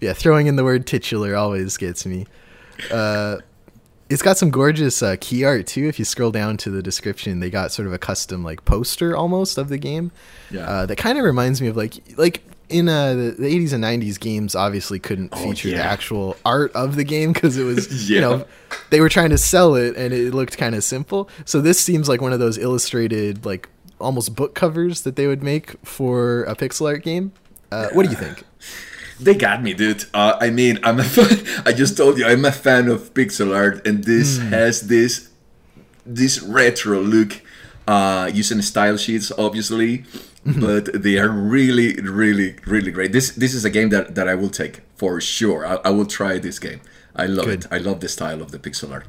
[0.00, 2.26] yeah, throwing in the word titular always gets me.
[2.90, 3.38] Uh,
[4.08, 5.88] it's got some gorgeous uh, key art too.
[5.88, 9.16] If you scroll down to the description, they got sort of a custom like poster
[9.16, 10.12] almost of the game.
[10.50, 10.60] Yeah.
[10.68, 13.84] Uh, that kind of reminds me of like like in uh, the, the 80s and
[13.84, 18.10] 90s games obviously couldn't Oh, feature the actual art of the game because it was
[18.10, 18.44] you know
[18.90, 21.28] they were trying to sell it and it looked kind of simple.
[21.44, 23.68] So this seems like one of those illustrated like
[24.00, 27.32] almost book covers that they would make for a pixel art game.
[27.72, 28.44] Uh, what do you think?
[29.18, 30.04] They got me, dude.
[30.12, 31.42] Uh, I mean, I'm a fan.
[31.64, 35.30] I just told you I'm a fan of pixel art, and this has this
[36.04, 37.40] this retro look.
[37.88, 40.04] Uh, using style sheets, obviously,
[40.60, 43.12] but they are really, really, really great.
[43.12, 45.66] This this is a game that, that I will take for sure.
[45.66, 46.80] I, I will try this game.
[47.16, 47.64] I love Good.
[47.64, 47.72] it.
[47.72, 49.06] I love the style of the pixel art.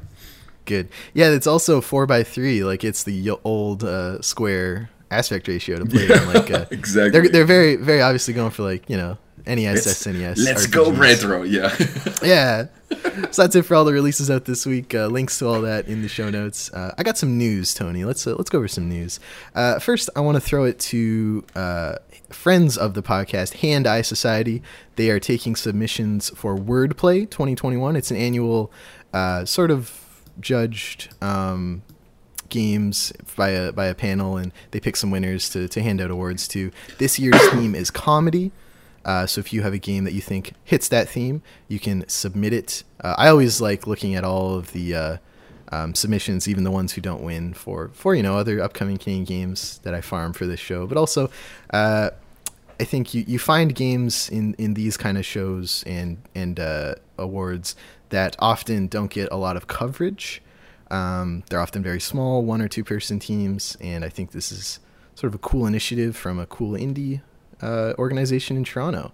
[0.64, 0.88] Good.
[1.14, 2.64] Yeah, it's also four by three.
[2.64, 6.34] Like it's the old uh, square aspect ratio to play it on.
[6.34, 7.10] Like uh, Exactly.
[7.10, 9.16] They're they're very very obviously going for like you know
[9.48, 10.44] NES, SNES.
[10.44, 10.98] Let's go RPGs.
[10.98, 11.42] retro.
[11.42, 11.76] Yeah.
[12.22, 12.66] Yeah.
[13.30, 14.94] So that's it for all the releases out this week.
[14.94, 16.72] Uh, links to all that in the show notes.
[16.72, 18.04] Uh, I got some news, Tony.
[18.04, 19.20] Let's uh, let's go over some news.
[19.54, 21.96] Uh, first, I want to throw it to uh,
[22.30, 24.62] friends of the podcast, Hand Eye Society.
[24.96, 27.94] They are taking submissions for Wordplay 2021.
[27.96, 28.72] It's an annual
[29.12, 31.14] uh, sort of judged.
[31.22, 31.82] Um,
[32.48, 36.10] games by a by a panel and they pick some winners to, to hand out
[36.10, 36.70] awards to.
[36.96, 38.52] This year's theme is comedy.
[39.08, 42.06] Uh, so if you have a game that you think hits that theme, you can
[42.10, 42.84] submit it.
[43.00, 45.16] Uh, I always like looking at all of the uh,
[45.72, 49.24] um, submissions, even the ones who don't win for for you know other upcoming Canadian
[49.24, 50.86] games that I farm for this show.
[50.86, 51.30] But also,
[51.70, 52.10] uh,
[52.78, 56.96] I think you, you find games in, in these kind of shows and and uh,
[57.16, 57.76] awards
[58.10, 60.42] that often don't get a lot of coverage.
[60.90, 64.80] Um, they're often very small, one or two person teams, and I think this is
[65.14, 67.22] sort of a cool initiative from a cool indie
[67.62, 69.12] uh, organization in Toronto.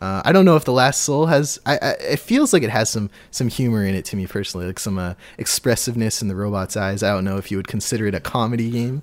[0.00, 1.60] Uh, I don't know if the Last Soul has.
[1.64, 4.66] I, I, it feels like it has some some humor in it to me personally,
[4.66, 7.02] like some uh, expressiveness in the robot's eyes.
[7.04, 9.02] I don't know if you would consider it a comedy game,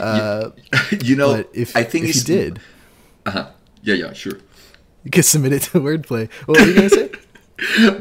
[0.00, 0.50] uh,
[1.02, 2.60] you know, if I think if you did,
[3.26, 3.50] Uh-huh.
[3.82, 4.38] Yeah, yeah, sure.
[5.04, 6.30] you could submit it to Wordplay.
[6.46, 7.10] What were you gonna say?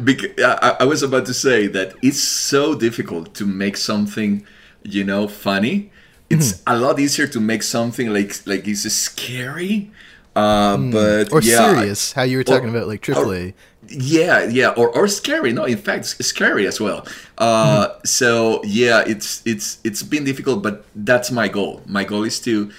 [0.04, 4.46] Because I, I was about to say that it's so difficult to make something,
[4.84, 5.92] you know, funny.
[6.30, 9.90] It's a lot easier to make something like like it's scary,
[10.38, 13.54] Uh, but or yeah, serious, how you were talking or- about like AAA.
[13.90, 17.08] yeah yeah or, or scary no in fact scary as well.
[17.40, 21.82] Uh, so yeah it's it's it's been difficult but that's my goal.
[21.88, 22.70] My goal is to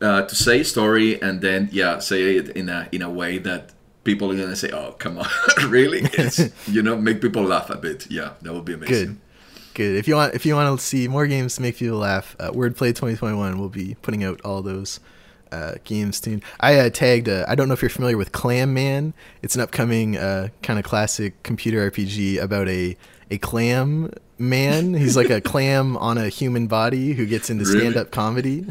[0.00, 3.38] uh, to say a story and then yeah say it in a in a way
[3.38, 3.72] that
[4.04, 5.28] people are gonna say oh come on
[5.68, 6.00] really?
[6.14, 8.10] It's, you know make people laugh a bit.
[8.10, 9.06] Yeah that would be amazing.
[9.06, 9.18] Good.
[9.74, 9.96] Good.
[9.96, 12.50] If you want, if you want to see more games to make people laugh, uh,
[12.50, 15.00] Wordplay 2021 will be putting out all those
[15.52, 16.42] uh, games soon.
[16.60, 17.28] I uh, tagged.
[17.28, 19.14] Uh, I don't know if you're familiar with Clam Man.
[19.42, 22.96] It's an upcoming uh, kind of classic computer RPG about a
[23.30, 24.94] a clam man.
[24.94, 27.80] He's like a clam on a human body who gets into Really?
[27.80, 28.66] stand up comedy.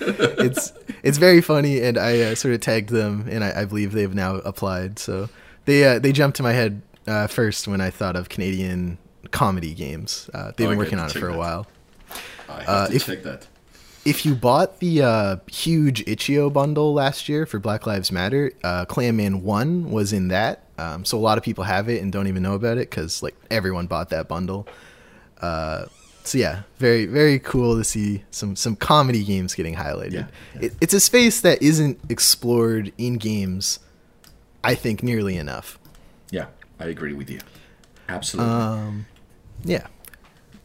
[0.00, 3.92] it's it's very funny, and I uh, sort of tagged them, and I, I believe
[3.92, 4.98] they've now applied.
[4.98, 5.28] So
[5.64, 8.98] they uh, they jumped to my head uh, first when I thought of Canadian
[9.30, 10.28] comedy games.
[10.34, 11.66] Uh, they've Oh, been working on it for a while.
[12.48, 13.46] i have to if- check that
[14.04, 18.84] If you bought the uh, huge Itch.io bundle last year for Black Lives Matter, uh,
[18.84, 20.64] Clam Man One was in that.
[20.76, 23.22] Um, so a lot of people have it and don't even know about it because
[23.22, 24.66] like everyone bought that bundle.
[25.40, 25.86] Uh,
[26.24, 30.12] so yeah, very very cool to see some some comedy games getting highlighted.
[30.12, 30.62] Yeah, yeah.
[30.66, 33.78] It, it's a space that isn't explored in games,
[34.62, 35.78] I think, nearly enough.
[36.30, 36.46] yeah
[36.80, 37.38] i agree with you
[38.08, 39.06] absolutely Um,
[39.64, 39.86] yeah.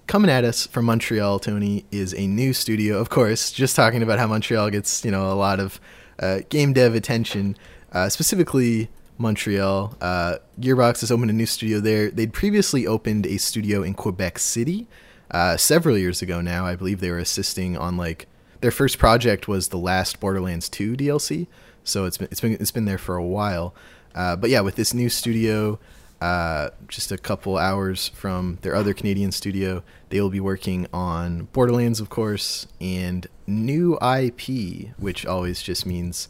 [0.09, 2.97] Coming at us from Montreal, Tony, is a new studio.
[2.97, 5.79] Of course, just talking about how Montreal gets, you know, a lot of
[6.17, 7.55] uh, game dev attention,
[7.91, 9.95] uh, specifically Montreal.
[10.01, 12.09] Uh, Gearbox has opened a new studio there.
[12.09, 14.87] They'd previously opened a studio in Quebec City
[15.29, 16.65] uh, several years ago now.
[16.65, 18.25] I believe they were assisting on like
[18.61, 21.45] their first project was the last Borderlands 2 DLC.
[21.83, 23.75] So it's been it's been it's been there for a while.
[24.15, 25.77] Uh, but yeah, with this new studio,
[26.21, 29.83] uh, just a couple hours from their other Canadian studio.
[30.09, 36.27] They will be working on Borderlands, of course, and new IP, which always just means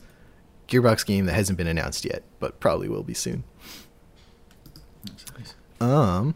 [0.67, 3.43] Gearbox game that hasn't been announced yet, but probably will be soon.
[5.81, 6.35] Um,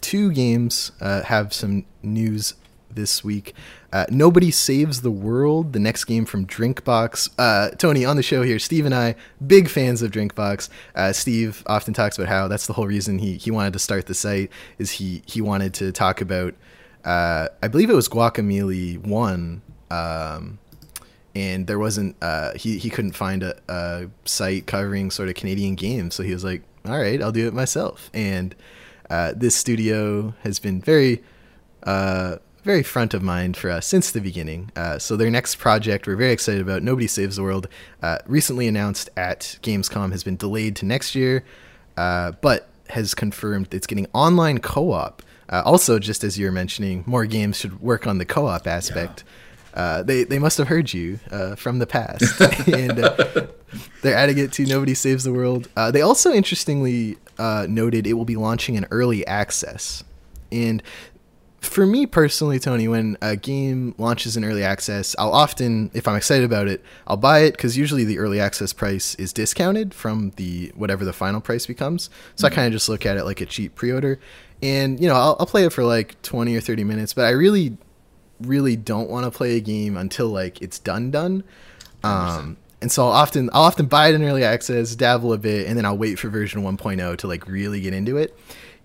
[0.00, 2.54] two games uh, have some news
[2.90, 3.54] this week.
[3.92, 7.30] Uh, Nobody Saves the World, the next game from Drinkbox.
[7.38, 10.68] Uh, Tony, on the show here, Steve and I, big fans of Drinkbox.
[10.94, 14.06] Uh, Steve often talks about how that's the whole reason he, he wanted to start
[14.06, 16.54] the site, is he, he wanted to talk about,
[17.04, 20.58] uh, I believe it was Guacamelee 1, um,
[21.34, 25.76] and there wasn't, uh, he, he couldn't find a, a site covering sort of Canadian
[25.76, 28.10] games, so he was like, all right, I'll do it myself.
[28.12, 28.54] And
[29.08, 31.22] uh, this studio has been very
[31.84, 32.36] uh,
[32.68, 34.70] very front of mind for us since the beginning.
[34.76, 36.82] Uh, so their next project, we're very excited about.
[36.82, 37.66] Nobody Saves the World,
[38.02, 41.46] uh, recently announced at Gamescom, has been delayed to next year,
[41.96, 45.22] uh, but has confirmed it's getting online co-op.
[45.48, 49.24] Uh, also, just as you were mentioning, more games should work on the co-op aspect.
[49.72, 53.46] Uh, they they must have heard you uh, from the past, and uh,
[54.02, 55.70] they're adding it to Nobody Saves the World.
[55.74, 60.04] Uh, they also interestingly uh, noted it will be launching in early access,
[60.52, 60.82] and
[61.60, 66.16] for me personally, Tony, when a game launches in early access, I'll often, if I'm
[66.16, 70.30] excited about it, I'll buy it because usually the early access price is discounted from
[70.36, 72.10] the whatever the final price becomes.
[72.36, 74.20] So I kind of just look at it like a cheap pre-order,
[74.62, 77.30] and you know I'll, I'll play it for like 20 or 30 minutes, but I
[77.30, 77.76] really,
[78.40, 81.42] really don't want to play a game until like it's done done.
[82.04, 85.66] Um, and so I'll often I'll often buy it in early access, dabble a bit,
[85.66, 88.38] and then I'll wait for version 1.0 to like really get into it.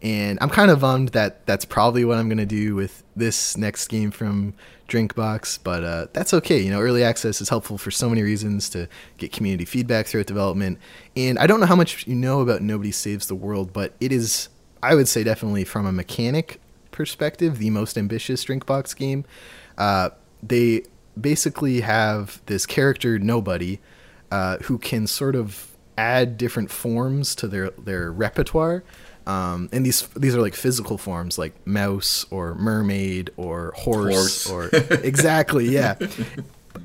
[0.03, 3.87] And I'm kind of bummed that that's probably what I'm gonna do with this next
[3.87, 4.53] game from
[4.87, 6.59] Drinkbox, but uh, that's okay.
[6.59, 8.87] You know, early access is helpful for so many reasons to
[9.17, 10.77] get community feedback throughout development.
[11.15, 14.11] And I don't know how much you know about Nobody Saves the World, but it
[14.11, 14.49] is,
[14.83, 16.59] I would say, definitely from a mechanic
[16.91, 19.25] perspective, the most ambitious Drinkbox game.
[19.77, 20.09] Uh,
[20.41, 20.83] they
[21.19, 23.79] basically have this character Nobody
[24.31, 28.83] uh, who can sort of add different forms to their their repertoire.
[29.25, 34.49] Um, and these these are like physical forms, like mouse or mermaid or horse, Horse.
[34.49, 34.69] or
[35.03, 35.95] exactly, yeah.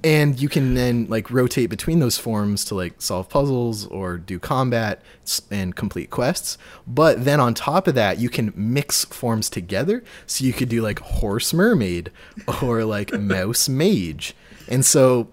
[0.04, 4.38] And you can then like rotate between those forms to like solve puzzles or do
[4.38, 5.02] combat
[5.50, 6.58] and complete quests.
[6.86, 10.04] But then on top of that, you can mix forms together.
[10.26, 12.12] So you could do like horse mermaid
[12.62, 14.36] or like mouse mage.
[14.68, 15.28] And so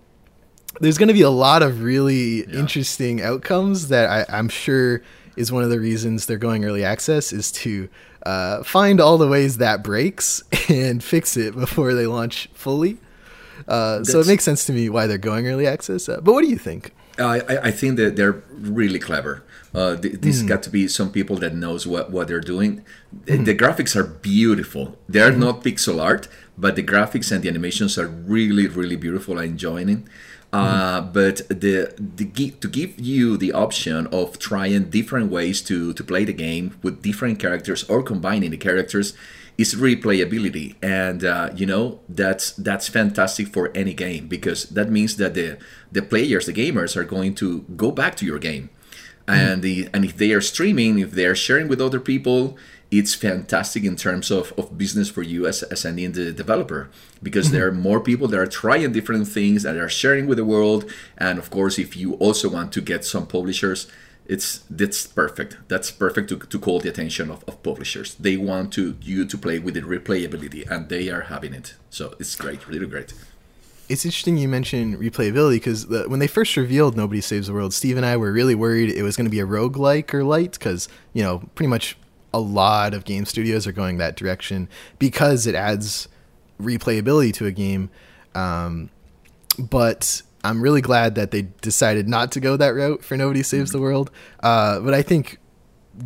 [0.79, 5.03] there's going to be a lot of really interesting outcomes that I, I'm sure
[5.35, 7.89] is one of the reasons they're going early access is to
[8.25, 12.97] uh, find all the ways that breaks and fix it before they launch fully.
[13.67, 16.07] Uh, so it makes sense to me why they're going early access.
[16.09, 16.93] Uh, but what do you think?
[17.17, 19.41] I, I- think that they're really clever.
[19.73, 22.83] Uh, th- this got to be some people that knows what, what they're doing.
[23.25, 24.97] The- The graphics are beautiful.
[25.07, 29.39] They're not pixel art, but the graphics and the animations are really really beautiful.
[29.39, 29.99] I'm enjoying it.
[30.55, 36.03] Uh, but the, the to give you the option of trying different ways to to
[36.03, 39.13] play the game with different characters or combining the characters
[39.57, 40.75] is replayability.
[40.81, 45.57] And uh, you know that's that's fantastic for any game because that means that the
[45.91, 48.69] the players the gamers are going to go back to your game.
[49.27, 52.57] And the and if they are streaming if they are sharing with other people
[52.91, 56.89] it's fantastic in terms of, of business for you as, as an indie developer
[57.21, 57.81] because there are mm-hmm.
[57.81, 60.89] more people that are trying different things that are sharing with the world.
[61.17, 63.87] And of course if you also want to get some publishers
[64.27, 65.57] it's that's perfect.
[65.67, 68.15] That's perfect to, to call the attention of, of publishers.
[68.15, 71.75] They want to you to play with the replayability and they are having it.
[71.89, 73.13] So it's great really great.
[73.87, 77.71] It's interesting you mentioned replayability because the, when they first revealed Nobody Saves the World,
[77.71, 80.53] Steve and I were really worried it was going to be a roguelike or light
[80.53, 81.95] because, you know, pretty much
[82.35, 84.67] a lot of game studios are going that direction
[84.99, 86.09] because it adds
[86.61, 87.89] replayability to a game.
[88.33, 88.89] Um,
[89.57, 93.71] but I'm really glad that they decided not to go that route for Nobody Saves
[93.71, 94.11] the World.
[94.43, 95.37] Uh, but I think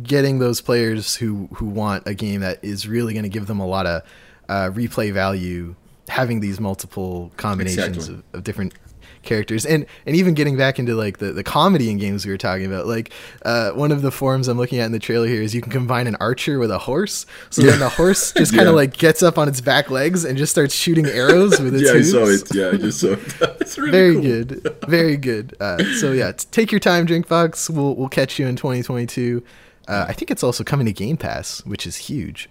[0.04, 3.58] getting those players who, who want a game that is really going to give them
[3.58, 4.02] a lot of
[4.48, 5.74] uh, replay value
[6.08, 8.14] having these multiple combinations Exactly.
[8.14, 8.74] of, of different
[9.22, 9.66] characters.
[9.66, 12.66] And and even getting back into like the, the comedy in games we were talking
[12.66, 13.12] about like
[13.44, 15.70] uh, one of the forms i'm looking at in the trailer here is you can
[15.70, 17.26] combine an archer with a horse.
[17.50, 18.70] So then the horse just kind Yeah.
[18.70, 21.84] of like gets up on its back legs and just starts shooting arrows with its
[21.92, 22.54] yeah i saw it.
[22.54, 23.56] Yeah i just saw it.
[23.60, 24.22] It's really very cool.
[24.22, 24.76] good.
[24.88, 25.54] Very good.
[25.60, 27.68] Uh, so yeah t- take your time drinkbox.
[27.70, 29.42] We'll, we'll catch you in 2022
[29.88, 32.48] uh, i think it's also coming to game pass which is huge.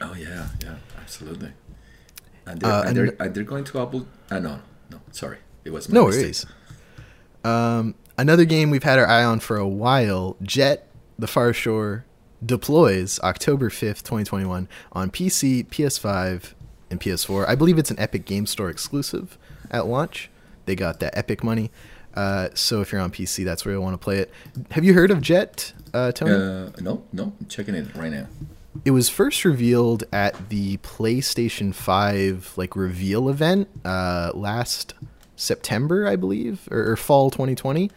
[0.00, 1.52] Oh yeah yeah absolutely.
[2.46, 5.72] And they're, Uh, and they're, and- they're going to upload uh, no no sorry it
[5.72, 6.22] was No mistake.
[6.24, 6.46] worries.
[7.44, 12.04] Um, another game we've had our eye on for a while, Jett: The Far Shore,
[12.44, 16.54] deploys October fifth, twenty twenty one, on PC, PS5,
[16.90, 17.46] and PS4.
[17.48, 19.38] I believe it's an Epic Game Store exclusive
[19.70, 20.30] at launch.
[20.66, 21.70] They got that Epic money,
[22.14, 24.32] uh, so if you're on PC, that's where you'll want to play it.
[24.72, 26.32] Have you heard of Jett, uh, Tony?
[26.32, 28.26] Uh, no, no, I'm checking it right now.
[28.84, 34.94] it was first revealed at the PlayStation 5 like reveal event uh, last
[35.36, 37.90] September, I believe, or, or fall 2020.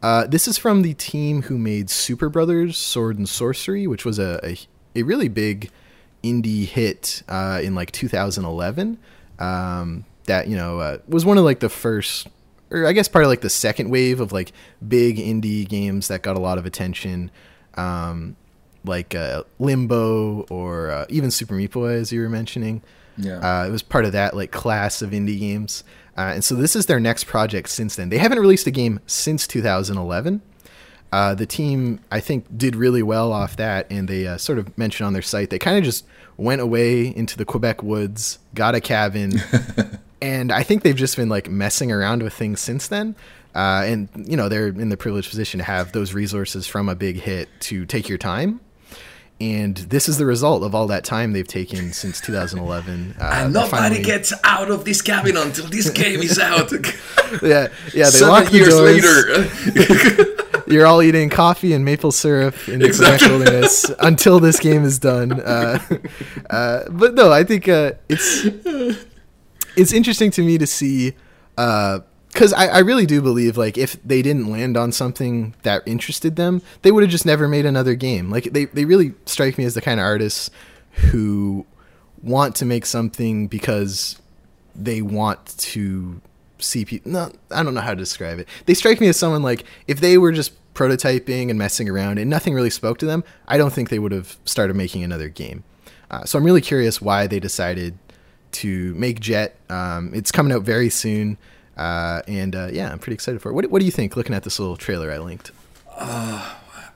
[0.00, 4.40] Uh, this is from the team who made Superbrothers Sword and Sworcery, which was a,
[4.44, 4.58] a,
[4.94, 5.70] a really big
[6.22, 8.98] indie hit uh, in like 2011.
[9.38, 12.28] Um, that, you know, uh, was one of like the first,
[12.70, 14.52] or I guess part of like the second wave of like
[14.86, 17.30] big indie games that got a lot of attention.
[17.74, 18.36] Um,
[18.84, 22.82] like uh, Limbo or uh, even Super Meat Boy, as you were mentioning.
[23.16, 23.38] Yeah.
[23.38, 25.82] Uh, it was part of that like class of indie games,
[26.18, 28.08] uh, and so this is their next project since then.
[28.08, 30.42] They haven't released a game since 2011.
[31.12, 34.76] Uh, the team, I think, did really well off that, and they uh, sort of
[34.76, 36.04] mentioned on their site they kind of just
[36.36, 39.40] went away into the Quebec woods, got a cabin,
[40.20, 43.14] and I think they've just been like messing around with things since then.
[43.54, 46.96] Uh, and you know they're in the privileged position to have those resources from a
[46.96, 48.60] big hit to take your time.
[49.40, 53.14] And this is the result of all that time they've taken since 2011.
[53.20, 56.72] Uh, and nobody finally- gets out of this cabin until this game is out.
[57.42, 58.04] Yeah, yeah.
[58.06, 59.46] They Seven lock years later.
[60.66, 63.28] You're all eating coffee and maple syrup in the Exactly.
[63.28, 65.38] Wilderness until this game is done.
[65.40, 65.78] Uh,
[66.48, 68.44] uh, but no, I think uh, it's
[69.76, 71.14] it's interesting to me to see
[72.38, 76.36] because I, I really do believe like if they didn't land on something that interested
[76.36, 78.30] them, they would have just never made another game.
[78.30, 80.48] Like they they really strike me as the kind of artists
[81.10, 81.66] who
[82.22, 84.20] want to make something because
[84.76, 86.20] they want to
[86.60, 87.10] see people.
[87.10, 88.46] No, I don't know how to describe it.
[88.66, 92.30] They strike me as someone like if they were just prototyping and messing around and
[92.30, 95.64] nothing really spoke to them, I don't think they would have started making another game.
[96.08, 97.98] Uh, so I'm really curious why they decided
[98.52, 99.56] to make Jett.
[99.68, 101.36] Um, it's coming out very soon,
[101.78, 103.54] uh, and uh, yeah, I'm pretty excited for it.
[103.54, 104.16] What, what do you think?
[104.16, 105.52] Looking at this little trailer I linked.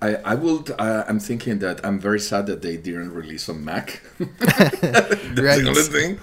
[0.01, 0.65] I, I will.
[0.79, 4.03] Uh, I'm thinking that I'm very sad that they didn't release on Mac.
[4.19, 5.63] That's Right.
[5.63, 6.21] the only thing.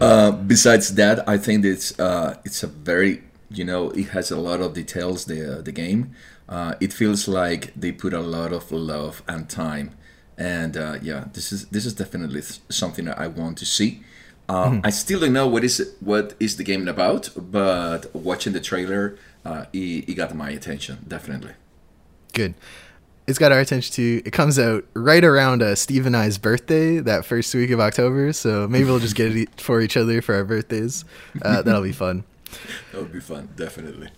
[0.00, 4.36] Uh, besides that, I think it's uh, it's a very you know it has a
[4.38, 5.26] lot of details.
[5.26, 6.14] The uh, the game.
[6.48, 9.92] Uh, it feels like they put a lot of love and time,
[10.36, 14.02] and uh, yeah, this is this is definitely something that I want to see.
[14.50, 18.60] Uh, I still don't know what is what is the game about, but watching the
[18.60, 21.52] trailer, uh, it, it got my attention definitely.
[22.32, 22.54] Good.
[23.28, 24.22] It's got our attention too.
[24.24, 28.32] It comes out right around uh, Steve and I's birthday, that first week of October.
[28.32, 31.04] So maybe we'll just get it for each other for our birthdays.
[31.40, 32.24] Uh, that'll be fun.
[32.90, 34.08] That would be fun, definitely.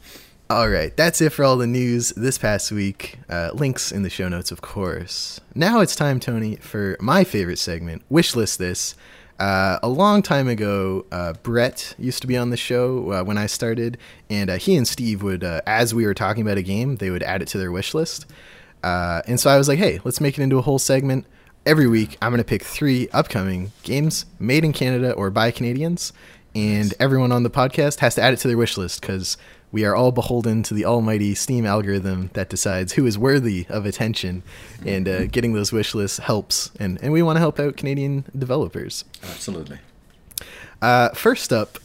[0.49, 3.19] All right, that's it for all the news this past week.
[3.29, 5.39] Uh, links in the show notes, of course.
[5.55, 8.95] Now it's time, Tony, for my favorite segment, Wish List This.
[9.43, 13.37] Uh, a long time ago, uh, Brett used to be on the show uh, when
[13.37, 13.99] I started,
[14.31, 17.11] and uh, he and Steve would, uh, as we were talking about a game, they
[17.11, 18.25] would add it to their wish list.
[18.85, 21.27] Uh, and so I was like, hey, let's make it into a whole segment.
[21.67, 26.13] Every week, I'm going to pick three upcoming games made in Canada or by Canadians,
[26.55, 29.37] and everyone on the podcast has to add it to their wish list because
[29.73, 33.87] we are all beholden to the almighty Steam algorithm that decides who is worthy of
[33.87, 34.43] attention,
[34.87, 36.71] and uh, getting those wish lists helps.
[36.79, 39.05] And, and we want to help out Canadian developers.
[39.23, 39.79] Absolutely.
[40.83, 41.79] Uh, first up,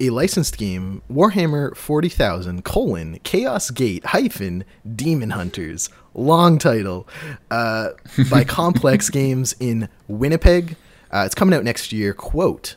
[0.00, 5.90] a licensed game, Warhammer 40,000, colon, Chaos Gate, hyphen, Daemonhunters.
[6.14, 7.06] Long title.
[7.50, 7.90] Uh,
[8.30, 10.76] by Complex Games in Winnipeg.
[11.10, 12.14] Uh, it's coming out next year.
[12.14, 12.76] Quote,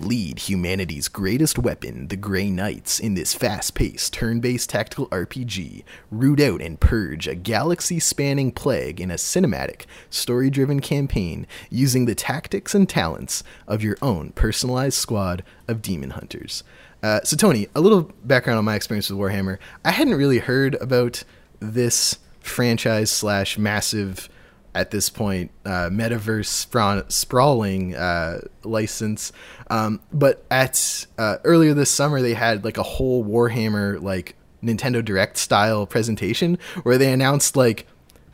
[0.00, 5.82] Lead humanity's greatest weapon, the Grey Knights, in this fast paced, turn based tactical RPG.
[6.12, 12.06] Root out and purge a galaxy spanning plague in a cinematic, story driven campaign using
[12.06, 16.62] the tactics and talents of your own personalized squad of demon hunters.
[17.02, 19.58] Uh, so, Tony, a little background on my experience with Warhammer.
[19.84, 21.24] I hadn't really heard about
[21.58, 24.28] this franchise slash massive
[24.74, 29.32] at this point uh, metaverse spra- sprawling uh, license.
[29.70, 35.04] Um, but at uh, earlier this summer they had like a whole warhammer like nintendo
[35.04, 37.86] direct style presentation where they announced like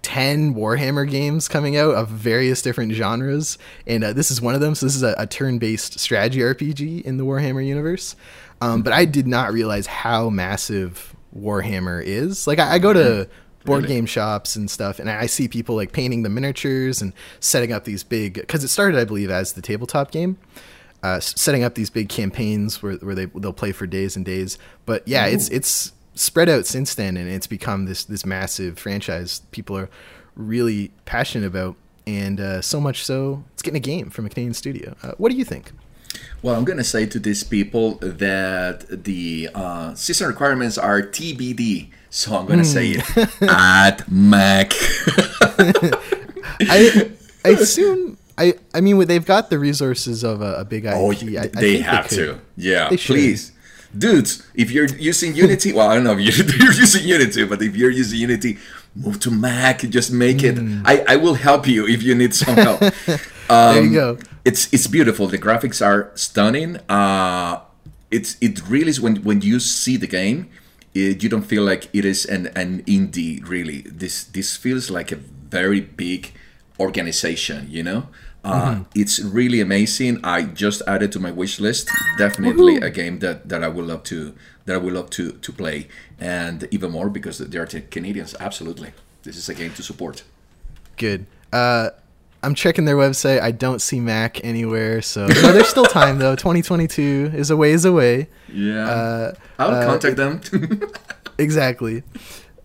[0.03, 3.57] 10 warhammer games coming out of various different genres.
[3.87, 4.74] And uh, this is one of them.
[4.74, 8.14] So this is a, a turn-based strategy rpg in the warhammer universe.
[8.61, 12.47] Um, but i did not realize how massive warhammer is.
[12.47, 13.28] Like i, I go to
[13.65, 13.95] board Really?
[13.95, 17.85] game shops and stuff and i see people like painting the miniatures and setting up
[17.85, 20.37] these big because it started i believe as the tabletop game
[21.03, 24.57] uh, setting up these big campaigns where, where they they'll play for days and days.
[24.87, 29.43] But yeah it's it's spread out since then and it's become this this massive franchise
[29.51, 29.91] people are
[30.35, 34.55] really passionate about and uh, so much so it's getting a game from a canadian
[34.55, 34.95] studio.
[35.03, 35.73] Uh, what do you think?
[36.43, 42.37] Well, I'm gonna say to these people that the uh, season requirements are TBD, so
[42.37, 44.73] I'm gonna say it at Mac.
[46.61, 47.11] I
[47.45, 50.93] I assume I I mean they've got the resources of a, a big IP.
[50.95, 52.17] Oh, I, they have could.
[52.17, 52.41] to.
[52.57, 53.53] Yeah, They please.
[53.97, 57.62] Dudes, if you're using Unity, well, I don't know if you're, you're using Unity, but
[57.62, 58.59] if you're using Unity,
[58.97, 59.79] move to Mac.
[59.89, 60.59] Just make it.
[60.59, 60.83] Hmm.
[60.85, 62.81] I, I will help you if you need some help.
[63.07, 64.19] there Um, you go.
[64.45, 65.29] it's it's beautiful.
[65.29, 66.79] The graphics are stunning.
[66.89, 67.61] Uh,
[68.11, 70.49] it's it really is when when you see the game,
[70.95, 73.47] it, you don't feel like it is an an indie.
[73.47, 76.32] Really, this this feels like a very big
[76.78, 77.66] organization.
[77.68, 78.09] You know,
[78.45, 80.20] uh, it's really amazing.
[80.24, 81.90] I just added to my wish list.
[82.18, 84.34] Definitely a game that that I would love to
[84.66, 85.88] that I would love to to play,
[86.20, 88.34] and even more because they are Canadians.
[88.38, 88.92] Absolutely,
[89.22, 90.22] this is a game to support.
[90.97, 91.26] Good.
[91.53, 91.90] Uh,
[92.45, 93.40] I'm checking their website.
[93.40, 96.36] I don't see Mac anywhere, so no, there's still time though.
[96.36, 98.28] 2022 is a ways away.
[98.53, 100.40] Yeah, Uh, I'll uh, contact them.
[101.38, 102.05] Exactly.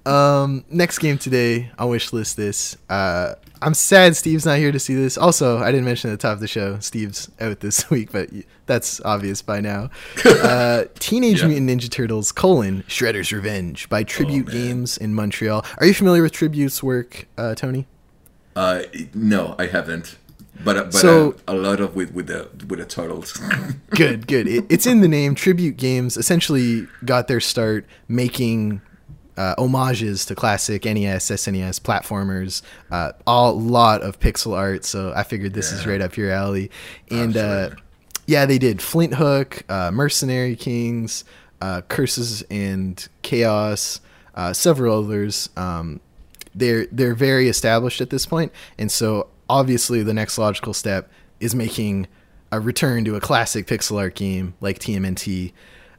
[0.06, 2.78] Um, next game today on wish list this.
[2.90, 5.18] Uh, I'm sad Steve's not here to see this.
[5.18, 8.30] Also, I didn't mention at the top of the show, Steve's out this week, but
[8.68, 9.90] that's obvious by now.
[10.26, 11.48] Uh, Teenage Yeah.
[11.48, 14.52] Mutant Ninja Turtles: colon Shredder's Revenge by Tribute Oh.
[14.52, 15.66] Games in Montreal.
[15.80, 17.88] Are you familiar with Tribute's work, uh, Tony?
[18.60, 18.84] Uh,
[19.14, 20.18] no, I haven't.
[20.66, 23.32] But uh, but So- uh, a lot of with with the with the turtles.
[23.92, 24.48] good, good.
[24.48, 25.34] It, it's in the name.
[25.34, 28.82] Tribute Games essentially got their start making
[29.38, 32.62] uh, homages to classic NES, SNES platformers.
[32.92, 34.84] Uh, a lot of pixel art.
[34.84, 36.70] So I figured this is right up your alley.
[37.10, 37.70] And uh,
[38.28, 41.24] yeah, they did Flinthook, uh, Mercenary Kings,
[41.62, 44.02] uh, Curses 'N Chaos,
[44.36, 45.48] uh, several others.
[45.56, 46.02] Um,
[46.60, 51.56] they're they're very established at this point, and so obviously the next logical step is
[51.56, 52.08] making
[52.52, 55.54] a return to a classic pixel art game like TMNT.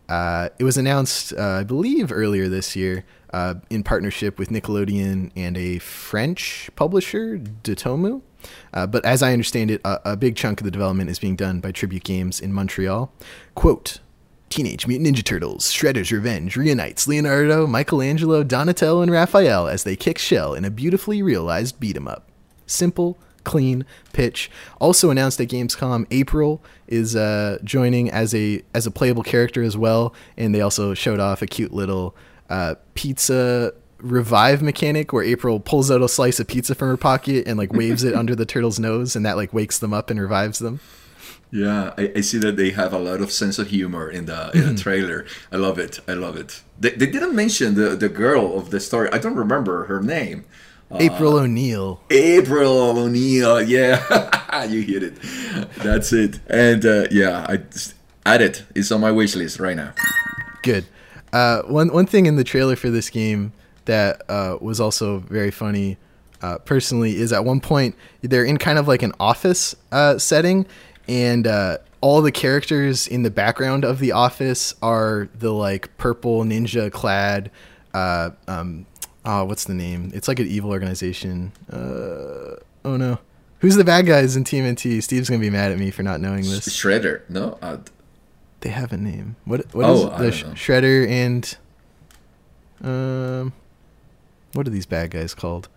[0.09, 5.31] Uh, it was announced, uh, I believe, earlier this year uh, in partnership with Nickelodeon
[5.37, 8.21] and a French publisher, Dotemu.
[8.75, 11.37] Uh, but as I understand it, a, a big chunk of the development is being
[11.37, 13.13] done by Tribute Games in Montreal.
[13.55, 14.01] Quote
[14.51, 20.19] Teenage Mutant Ninja Turtles Shredder's Revenge reunites Leonardo, Michelangelo, Donatello, and Raphael as they kick
[20.19, 22.29] shell in a beautifully realized beat 'em up.
[22.67, 24.51] Simple, clean pitch.
[24.81, 29.77] Also announced at Gamescom, April is uh, joining as a as a playable character as
[29.77, 32.17] well, and they also showed off a cute little
[32.49, 37.47] uh, pizza revive mechanic where April pulls out a slice of pizza from her pocket
[37.47, 40.21] and like waves it under the turtle's nose, and that like wakes them up and
[40.21, 40.81] revives them.
[41.51, 44.51] Yeah, I, I see that they have a lot of sense of humor in the
[44.55, 45.27] in the trailer.
[45.51, 46.01] I love it.
[46.07, 46.63] I love it.
[46.79, 49.09] They, they didn't mention the the girl of the story.
[49.13, 50.45] I don't remember her name.
[50.93, 52.01] April O'Neil.
[52.11, 53.63] April O'Neil.
[53.63, 54.65] Yeah.
[54.69, 55.23] you hit it.
[55.77, 56.41] That's it.
[56.49, 57.95] And uh, yeah, I just
[58.27, 58.65] add it.
[58.75, 59.93] It's on my wish list right now.
[60.63, 60.85] Good.
[61.33, 63.53] Uh, one one thing in the trailer for this game
[63.85, 65.97] that uh, was also very funny,
[66.43, 70.67] uh, personally, is at one point they're in kind of like an office uh, setting,
[71.11, 76.45] and uh, all the characters in the background of the office are the like purple
[76.45, 77.51] ninja clad.
[77.93, 78.87] Uh, um,
[79.25, 80.13] oh, what's the name?
[80.15, 81.51] It's like an evil organization.
[81.71, 83.19] Uh, oh no,
[83.59, 85.03] who's the bad guys in TMNT?
[85.03, 86.69] Steve's gonna be mad at me for not knowing this.
[86.69, 87.23] Shredder.
[87.29, 87.59] No.
[87.61, 87.79] Uh,
[88.61, 89.35] They have a name.
[89.45, 89.75] What?
[89.75, 91.57] What Oh, is the sh- Shredder and
[92.83, 93.53] um,
[94.53, 95.69] what are these bad guys called?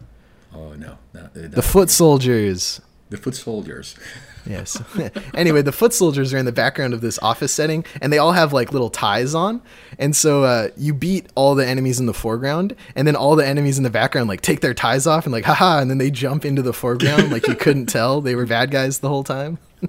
[0.55, 0.97] oh no.
[1.13, 2.79] no uh, The Foot Soldiers.
[3.09, 3.95] The foot soldiers.
[4.45, 4.81] Yes.
[5.33, 8.33] anyway, the foot soldiers are in the background of this office setting, and they all
[8.33, 9.61] have like little ties on.
[9.97, 13.45] And so uh, you beat all the enemies in the foreground, and then all the
[13.47, 16.11] enemies in the background like take their ties off and like haha, and then they
[16.11, 19.57] jump into the foreground like you couldn't tell they were bad guys the whole time.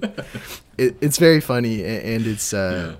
[0.77, 2.95] it, it's very funny, and it's uh, Yeah.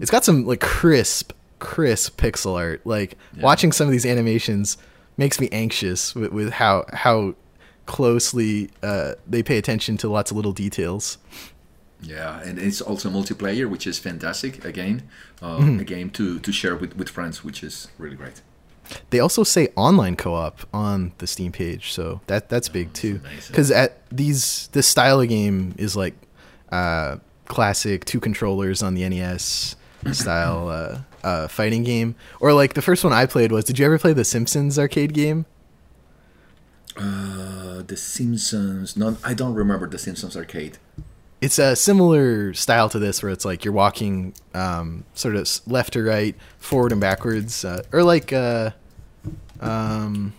[0.00, 2.80] it's got some like crisp, crisp pixel art.
[2.86, 4.76] Like watching some of these animations
[5.16, 7.34] makes me anxious with, with how how
[7.86, 11.18] closely uh, they pay attention to lots of little details.
[12.02, 14.64] Yeah, and it's also multiplayer, which is fantastic.
[14.64, 15.02] Again,
[15.40, 15.80] uh, Mm-hmm.
[15.80, 18.42] a game to, to share with, with friends, which is really great.
[19.08, 23.20] They also say online co-op on the Steam page, so that that's big too.
[23.48, 26.12] Because at these this style of game is like
[26.70, 27.16] uh,
[27.46, 29.74] classic two controllers on the NES
[30.12, 33.64] style uh, uh, fighting game, or like the first one I played was.
[33.64, 35.46] Did you ever play the Simpsons arcade game?
[36.96, 38.96] Uh, the Simpsons.
[38.96, 40.78] No, I don't remember the Simpsons arcade.
[41.40, 45.92] It's a similar style to this, where it's like you're walking um, sort of left
[45.94, 48.70] to right, forward and backwards, uh, or like uh,
[49.60, 50.32] um,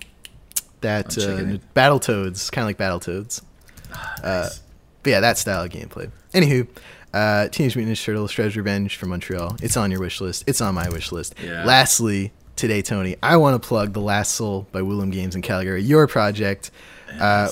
[0.81, 1.73] that uh, it.
[1.75, 3.41] Battletoads, kind of like Battletoads.
[3.93, 4.49] Ah, Uh,
[5.03, 6.09] but yeah, that style of gameplay.
[6.33, 6.67] Anywho,
[7.13, 9.57] uh, Teenage Mutant Ninja Turtles: Shredder's Revenge from Montreal.
[9.61, 10.43] It's on your wish list.
[10.47, 11.35] It's on my wish list.
[11.43, 11.65] Yeah.
[11.65, 15.81] Lastly, today, Tony, I want to plug The Last Soul by Willem Games in Calgary,
[15.83, 16.71] your project.
[17.19, 17.49] Uh,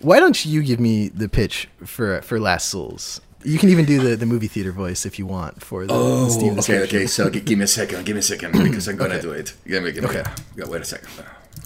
[0.00, 3.20] why don't you give me the pitch for for Last Souls?
[3.42, 6.24] You can even do the, the movie theater voice if you want for the, Oh,
[6.26, 7.06] the Steam okay, okay.
[7.06, 8.04] So gi- give me a second.
[8.04, 9.22] Give me a second because I'm gonna Okay.
[9.22, 9.54] do it.
[9.66, 10.10] Give me, give me.
[10.10, 10.24] Okay.
[10.56, 11.08] Yeah, wait a second.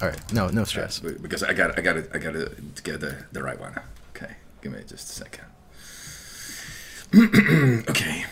[0.01, 1.01] All right, no no stress.
[1.01, 2.51] Because I got, I got I got to
[2.85, 3.79] get the, the right one.
[4.17, 5.45] Okay, give me just a second.
[7.91, 8.25] okay.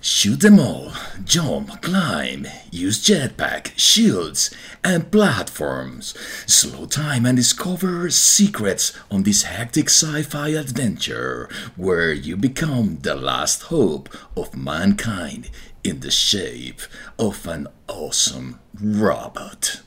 [0.00, 0.92] Shoot them all.
[1.24, 6.14] Jump, climb, use jetpack, shields, and platforms.
[6.46, 13.16] Slow time and discover secrets on this hectic sci fi adventure where you become the
[13.16, 15.50] last hope of mankind
[15.82, 16.80] in the shape
[17.18, 19.80] of an awesome robot.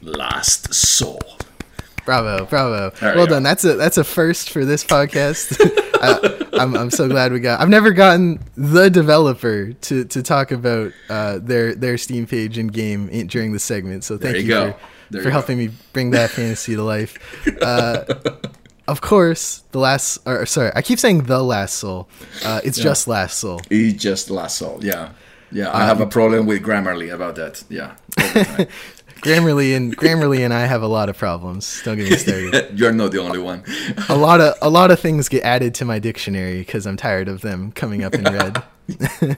[0.00, 1.43] Last Soul.
[2.04, 2.92] Bravo, bravo.
[3.00, 3.34] We well go.
[3.34, 3.42] done.
[3.42, 5.58] That's a that's a first for this podcast.
[6.00, 7.60] uh, I'm I'm so glad we got.
[7.60, 12.72] I've never gotten the developer to, to talk about uh, their their Steam page and
[12.72, 14.04] game in, during the segment.
[14.04, 14.72] So thank There you, you go.
[14.72, 14.78] for,
[15.10, 17.18] There for you helping me bring that fantasy to life.
[17.62, 18.04] Uh,
[18.86, 20.18] of course, the last.
[20.26, 22.08] Or sorry, I keep saying the last soul.
[22.44, 23.60] Uh, it's just last soul.
[23.70, 24.80] It's just Last Soul.
[24.82, 25.10] Yeah.
[25.50, 27.62] Yeah, I have a problem with Grammarly about that.
[27.70, 27.94] Yeah.
[29.26, 29.44] all the time.
[29.44, 31.82] Grammarly and Grammarly and I have a lot of problems.
[31.84, 32.78] Don't get me started.
[32.78, 33.64] You're not the only one.
[34.08, 37.28] a lot of a lot of things get added to my dictionary because I'm tired
[37.28, 38.62] of them coming up in red.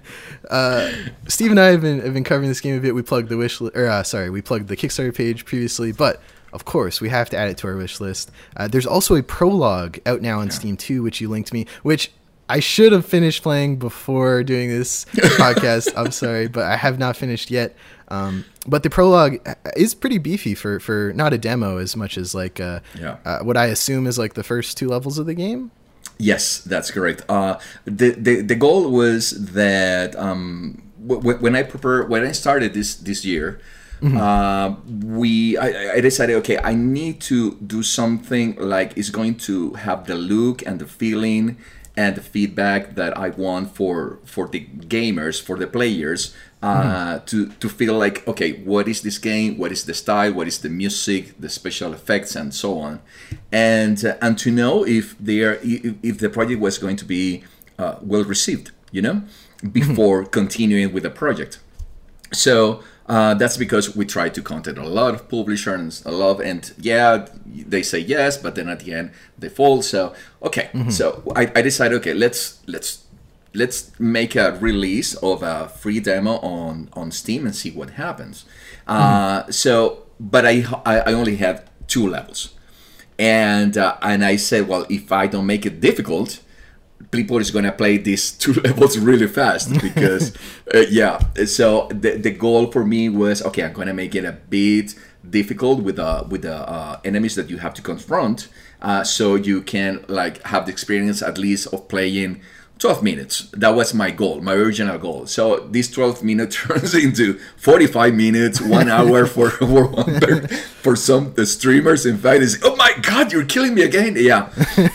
[0.51, 0.91] uh,
[1.29, 2.95] Steve and I have been have been covering this game a bit.
[2.95, 6.21] We plugged the wish li- or uh, sorry, we plugged the Kickstarter page previously, but
[6.53, 8.31] of course we have to add it to our wish list.
[8.57, 12.11] Uh, there's also a prologue out now on Steam too, which you linked me, which.
[12.49, 15.93] I should have finished playing before doing this podcast.
[15.97, 17.75] I'm sorry, but I have not finished yet.
[18.09, 19.39] Um, but the prologue
[19.77, 23.17] is pretty beefy for, for not a demo as much as like uh, Yeah.
[23.25, 25.73] uh, what I assume is like the first two levels of the game.
[26.19, 27.25] Yes, that's correct.
[27.29, 32.73] Uh, the, the the goal was that um, w- when I prepare when I started
[32.73, 33.61] this this year,
[34.03, 39.75] uh, we I, I decided okay I need to do something like it's going to
[39.75, 41.59] have the look and the feeling
[41.97, 47.49] and the feedback that I want for for the gamers for the players uh, to
[47.49, 49.57] to feel like okay what is this game?
[49.57, 50.33] What is the style?
[50.33, 51.41] What is the music?
[51.41, 53.01] The special effects and so on.
[53.51, 57.05] And uh, and to know if they are if, if the project was going to
[57.05, 57.45] be
[57.79, 59.23] uh, well received you know
[59.73, 61.59] before continuing with the project.
[62.33, 66.41] So uh, that's because we try to contact a lot of publishers, a lot, of,
[66.41, 69.83] and yeah, they say yes, but then at the end they fall.
[69.83, 73.05] So okay, so I, I decided okay, let's let's
[73.55, 78.45] let's make a release of a free demo on on Steam and see what happens.
[78.87, 82.57] Uh, so, but I I I only have two levels
[83.19, 86.41] and uh, and I said, well, if I don't make it difficult,
[87.11, 90.35] people is gonna play these two levels really fast because
[90.75, 91.19] uh, yeah.
[91.47, 94.95] So the the goal for me was okay, I'm gonna make it a bit
[95.29, 98.49] difficult with uh with the uh, enemies that you have to confront,
[98.83, 102.41] uh, so you can like have the experience at least of playing
[102.79, 103.49] 12 minutes.
[103.53, 105.27] That was my goal, my original goal.
[105.27, 110.49] So this 12 minute turns into 45 minutes, one hour for for, one,
[110.83, 112.05] for some the streamers.
[112.05, 114.15] In fact, is oh my god, you're killing me again.
[114.17, 114.51] Yeah,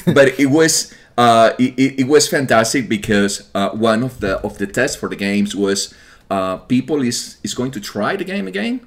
[0.06, 0.94] but it was.
[1.18, 5.16] Uh, it, it was fantastic because uh, one of the of the tests for the
[5.16, 5.94] games was
[6.30, 8.80] uh, people is is going to try the game again,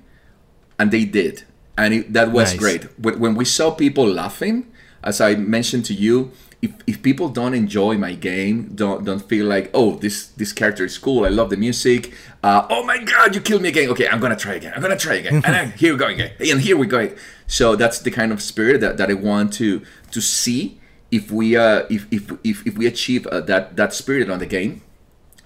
[0.79, 1.45] and they did,
[1.77, 2.59] and it, that was Nice.
[2.59, 2.85] great.
[2.99, 4.67] When, when we saw people laughing,
[5.03, 6.31] as I mentioned to you,
[6.63, 10.85] if, if people don't enjoy my game, don't don't feel like oh this this character
[10.87, 12.15] is cool, I love the music.
[12.43, 13.91] Uh, oh my god, you killed me again.
[13.91, 14.73] Okay, I'm gonna try again.
[14.75, 15.35] I'm gonna try again.
[15.35, 16.33] and then here we go again.
[16.41, 17.11] And here we go.
[17.47, 20.81] So that's the kind of spirit that, that I want to to see
[21.15, 24.47] if we uh if if if, if we achieve uh, that that spirit on the
[24.47, 24.83] game,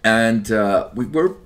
[0.02, 1.36] and uh, we were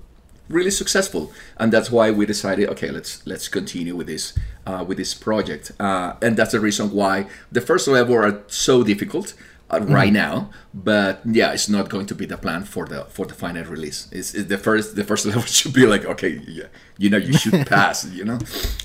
[0.48, 1.32] really successful.
[1.56, 5.72] And that's why we decided okay let's let's continue with this uh, with this project.
[5.80, 9.34] Uh, and that's the reason why the first level are so difficult
[9.70, 10.50] uh, right now.
[10.72, 14.08] But yeah it's not going to be the plan for the for the final release.
[14.12, 16.68] It's, it's the first the first level should be like okay yeah
[16.98, 18.38] you know you should pass you know?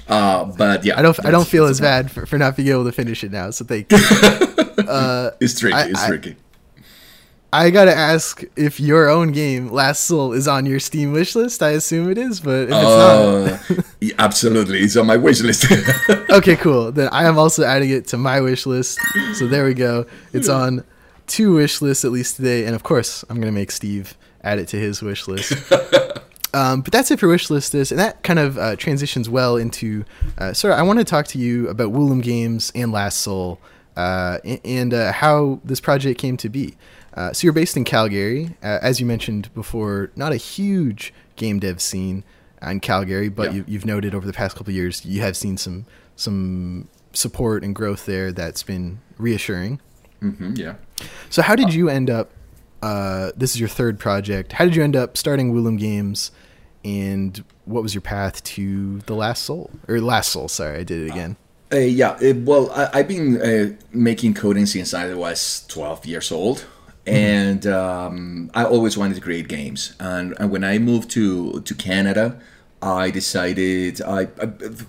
[0.07, 0.97] Uh, but yeah.
[0.97, 1.25] I don't.
[1.25, 3.51] I don't feel as bad for, for not being able to finish it now.
[3.51, 4.66] So thank you.
[5.39, 6.35] It's tricky I- it's tricky
[7.53, 11.63] I gotta ask if your own game, Last Soul, is on your Steam wish list.
[11.63, 12.73] I assume it is, but if it's
[13.79, 15.65] uh, yeah, absolutely it's on my wish list
[16.29, 16.91] okay, cool.
[16.91, 18.99] Then I am also adding it to my wish list.
[19.35, 20.05] So there we go.
[20.33, 20.83] It's on
[21.25, 24.67] two wish lists at least today, and of course, I'm gonna make Steve add it
[24.69, 25.53] to his wish list.
[26.53, 29.57] Um, but that's it for wish list is, and that kind of uh, transitions well
[29.57, 30.05] into.
[30.37, 33.59] Uh, sir, I want to talk to you about Woolham Games and Last Soul,
[33.97, 36.75] uh, and uh, how this project came to be.
[37.15, 40.11] Uh, so you're based in Calgary, uh, as you mentioned before.
[40.15, 42.23] Not a huge game dev scene
[42.61, 43.57] in Calgary, but Yeah.
[43.57, 45.85] you, you've noted over the past couple of years you have seen some
[46.15, 49.79] some support and growth there that's been reassuring.
[50.19, 50.75] hmm yeah
[51.29, 52.29] So how did you end up?
[52.81, 54.53] Uh, this is your third project.
[54.53, 56.31] How did you end up starting Woolham Games,
[56.85, 60.47] and what was your path to the Last Soul or Last Soul?
[60.47, 61.35] Sorry, I did it again.
[61.71, 66.31] Uh, yeah, uh, well, I, I've been uh, making coding since I was 12 years
[66.31, 66.65] old.
[67.05, 69.95] And um, I always wanted to create games.
[69.99, 72.39] And, and when I moved to, to Canada,
[72.81, 74.01] I decided.
[74.01, 74.47] I, I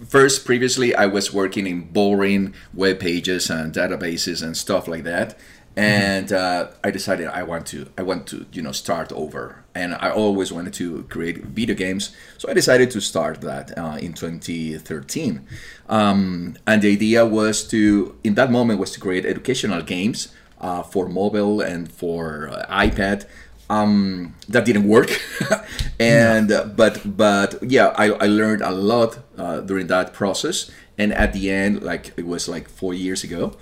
[0.08, 5.38] first previously I was working in boring web pages and databases and stuff like that,
[5.76, 9.64] and uh, I decided I want to I want to you know start over.
[9.74, 13.96] And I always wanted to create video games, so I decided to start that uh,
[14.00, 15.46] in 2013.
[15.88, 20.28] Um, and the idea was to in that moment was to create educational games
[20.60, 23.26] uh, for mobile and for uh, iPad.
[23.70, 25.10] Um, that didn't work.
[26.00, 30.70] And uh, but but yeah I, I learned a lot uh, during that process.
[30.96, 33.56] And at the end like it was like four years ago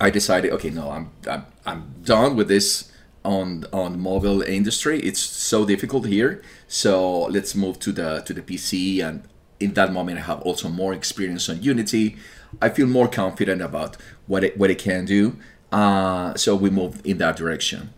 [0.00, 2.90] i decided okay no i'm i'm, I'm done with this
[3.24, 5.00] on on mobile industry.
[5.00, 6.42] It's so difficult here.
[6.68, 9.22] So let's move to the to the pc and
[9.60, 12.16] in that moment i have also more experience on unity.
[12.60, 15.36] I feel more confident about what it what it can do.
[15.72, 17.92] Uh, so we moved in that direction.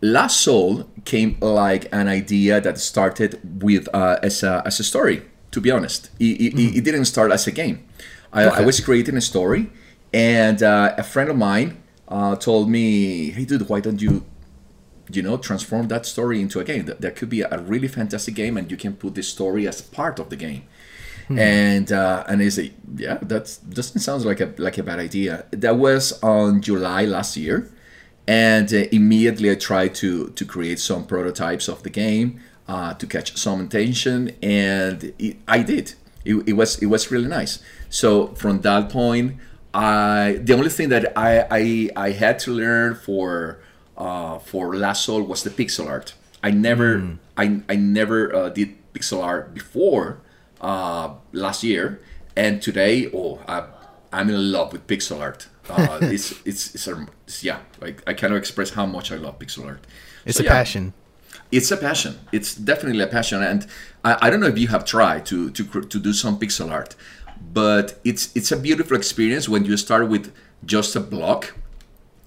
[0.00, 5.22] Last Soul came like an idea that started with uh, as, a, as a story.
[5.52, 7.86] To be honest, it, it, it didn't start as a game.
[8.32, 9.70] I, I was creating a story,
[10.12, 14.24] and uh, a friend of mine uh, told me, "Hey, dude, why don't you,
[15.10, 16.84] you know, transform that story into a game?
[16.86, 19.80] That, that could be a really fantastic game, and you can put this story as
[19.80, 20.64] part of the game."
[21.30, 25.46] And uh, and I say, "Yeah, that doesn't sound like a like a bad idea."
[25.50, 27.70] That was on July last year
[28.26, 33.06] and uh, immediately I tried to to create some prototypes of the game uh, to
[33.06, 35.94] catch some attention, and it, I did.
[36.24, 37.58] It, it was it was really nice.
[37.90, 39.36] So from that point,
[39.74, 43.60] I the only thing that I I, I had to learn for
[43.96, 46.14] uh, for Last Soul was the pixel art.
[46.42, 50.20] I never I, I never uh, did pixel art before
[50.60, 52.00] uh, last year,
[52.36, 53.66] and today oh I,
[54.12, 55.48] I'm in love with pixel art.
[55.68, 59.38] Uh, it's, it's it's a it's, yeah like I cannot express how much I love
[59.38, 59.86] pixel art.
[60.24, 60.92] It's So, a yeah, passion.
[61.50, 62.18] It's a passion.
[62.32, 63.66] It's definitely a passion, and
[64.04, 66.94] I, I don't know if you have tried to to to do some pixel art,
[67.52, 70.32] but it's it's a beautiful experience when you start with
[70.64, 71.54] just a block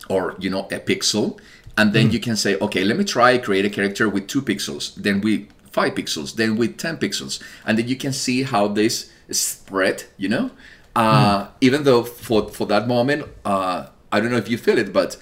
[0.09, 1.39] or you know a pixel
[1.77, 4.95] and then you can say okay let me try create a character with two pixels
[4.95, 9.11] then with five pixels then with 10 pixels and then you can see how this
[9.31, 10.51] spread you know
[10.95, 13.79] Uh, Even though for for that moment, uh,
[14.15, 15.17] I don't know if you feel it, but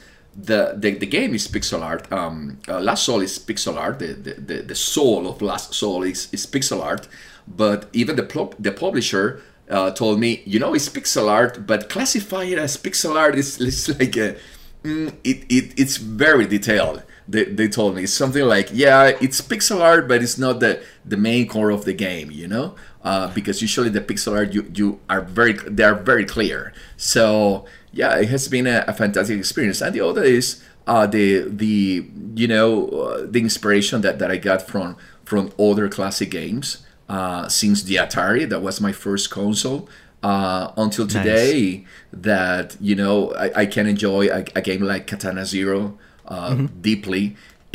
[0.49, 2.05] the the, the game is pixel art.
[2.11, 3.97] Um, uh, Last Soul is pixel art.
[3.99, 7.07] The, the, the, the soul of Last Soul is, is pixel art.
[7.47, 11.89] But even the pl- the publisher uh, told me, you know, it's pixel art, but
[11.89, 14.35] classify it as pixel art is, is like a,
[14.83, 17.03] mm, it, it it's very detailed.
[17.27, 18.03] They, they told me.
[18.03, 21.85] It's something like yeah it's pixel art but it's not the the main core of
[21.85, 22.75] the game you know?
[23.01, 26.73] Uh, because usually the pixel art you, you are very they are very clear.
[26.97, 29.79] So yeah it has been a, a fantastic experience.
[29.79, 32.05] And the other is uh, the the
[32.35, 37.47] you know uh, the inspiration that, that I got from from other classic games uh,
[37.47, 39.87] since the Atari that was my first console
[40.23, 45.45] uh, until today that you know I, I can enjoy a, a game like Katana
[45.45, 46.55] Zero uh,
[46.89, 47.25] deeply.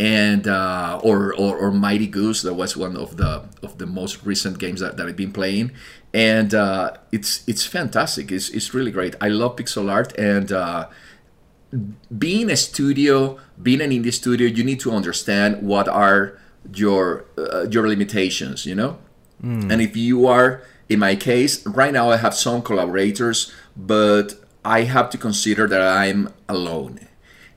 [0.01, 3.33] And uh, or, or or Mighty Goose that was one of the
[3.67, 5.73] of the most recent games that, that I've been playing.
[6.15, 8.31] And uh, it's it's fantastic.
[8.31, 9.17] It's, it's really great.
[9.21, 10.87] I love pixel art and uh,
[12.17, 16.39] being a studio being an indie studio you need to understand what are
[16.75, 18.99] your uh, your limitations you know
[19.41, 24.35] and if you are in my case right now i have some collaborators but
[24.65, 27.01] i have to consider that i'm alone.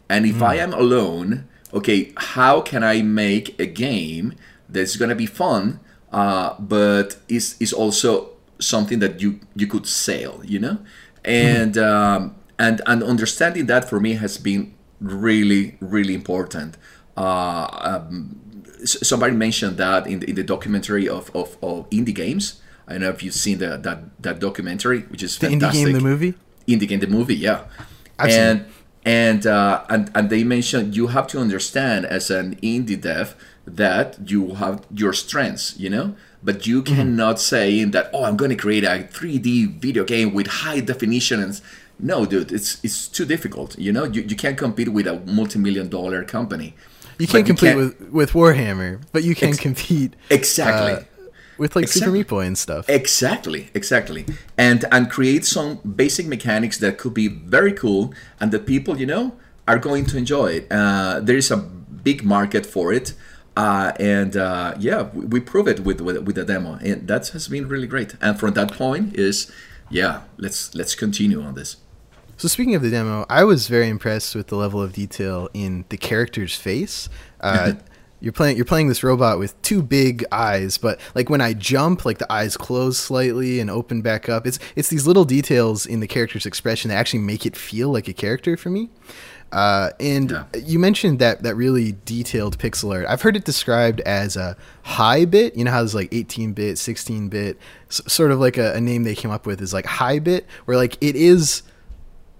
[0.10, 4.34] And if i am alone okay how can i make a game
[4.70, 5.80] that's going to be fun
[6.12, 10.78] uh, but is is also something that you you could sell you know?
[11.24, 16.78] And um, and and understanding that for me has been really really important.
[17.18, 18.40] Uh, um,
[18.86, 22.62] somebody mentioned that in the, in the documentary of, of, of indie games.
[22.88, 25.92] I don't know if you've seen the, that that documentary which is The indie game,
[25.94, 26.34] the movie.
[26.68, 27.66] indie game the movie yeah.
[28.20, 28.66] I've and
[29.06, 34.18] and uh, and and they mentioned you have to understand as an indie dev that
[34.30, 36.16] you have your strengths you know?
[36.44, 36.96] But you Mm-hmm.
[36.96, 41.40] cannot say that oh i'm going to create a 3d video game with high definition
[41.42, 41.62] and
[42.00, 44.06] no dude it's it's too difficult you know?
[44.06, 46.74] You, you can't compete with a multi-million dollar company
[47.22, 51.02] You can't compete can't- with with Warhammer, but you can Ex- compete exactly uh,
[51.62, 52.20] with like Super Exactly.
[52.20, 52.84] Meat Boy and stuff.
[52.90, 54.26] Exactly, exactly,
[54.58, 55.70] and and create some
[56.04, 58.04] basic mechanics that could be very cool,
[58.40, 59.24] and that people you know
[59.68, 60.64] are going to enjoy it.
[60.72, 63.14] Uh, there is a big market for it,
[63.56, 67.24] uh, and uh, yeah, we, we prove it with, with with the demo, and that
[67.36, 68.16] has been really great.
[68.22, 69.52] And from that point is,
[69.92, 71.78] yeah, let's let's continue on this.
[72.42, 75.86] So speaking of the demo, I was very impressed with the level of detail in
[75.90, 77.08] the character's face.
[77.40, 77.74] Uh,
[78.20, 82.04] you're playing you're playing this robot with two big eyes, but like when I jump,
[82.04, 84.48] like the eyes close slightly and open back up.
[84.48, 88.08] It's it's these little details in the character's expression that actually make it feel like
[88.08, 88.90] a character for me.
[89.52, 90.44] Uh, and Yeah.
[90.66, 93.06] you mentioned that that really detailed pixel art.
[93.08, 95.56] I've heard it described as a high bit.
[95.56, 98.82] You know how there's like 18 bit, 16 bit, s- sort of like a, a
[98.82, 101.62] name they came up with is like high bit, where like it is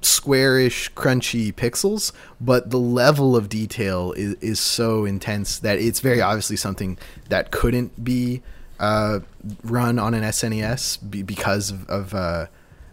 [0.02, 6.22] squarish, crunchy pixels, but the level of detail is, is so intense that it's very
[6.22, 6.98] obviously something
[7.30, 8.42] that couldn't be
[8.80, 9.20] uh,
[9.64, 12.48] run on an SNES be, because of, of uh,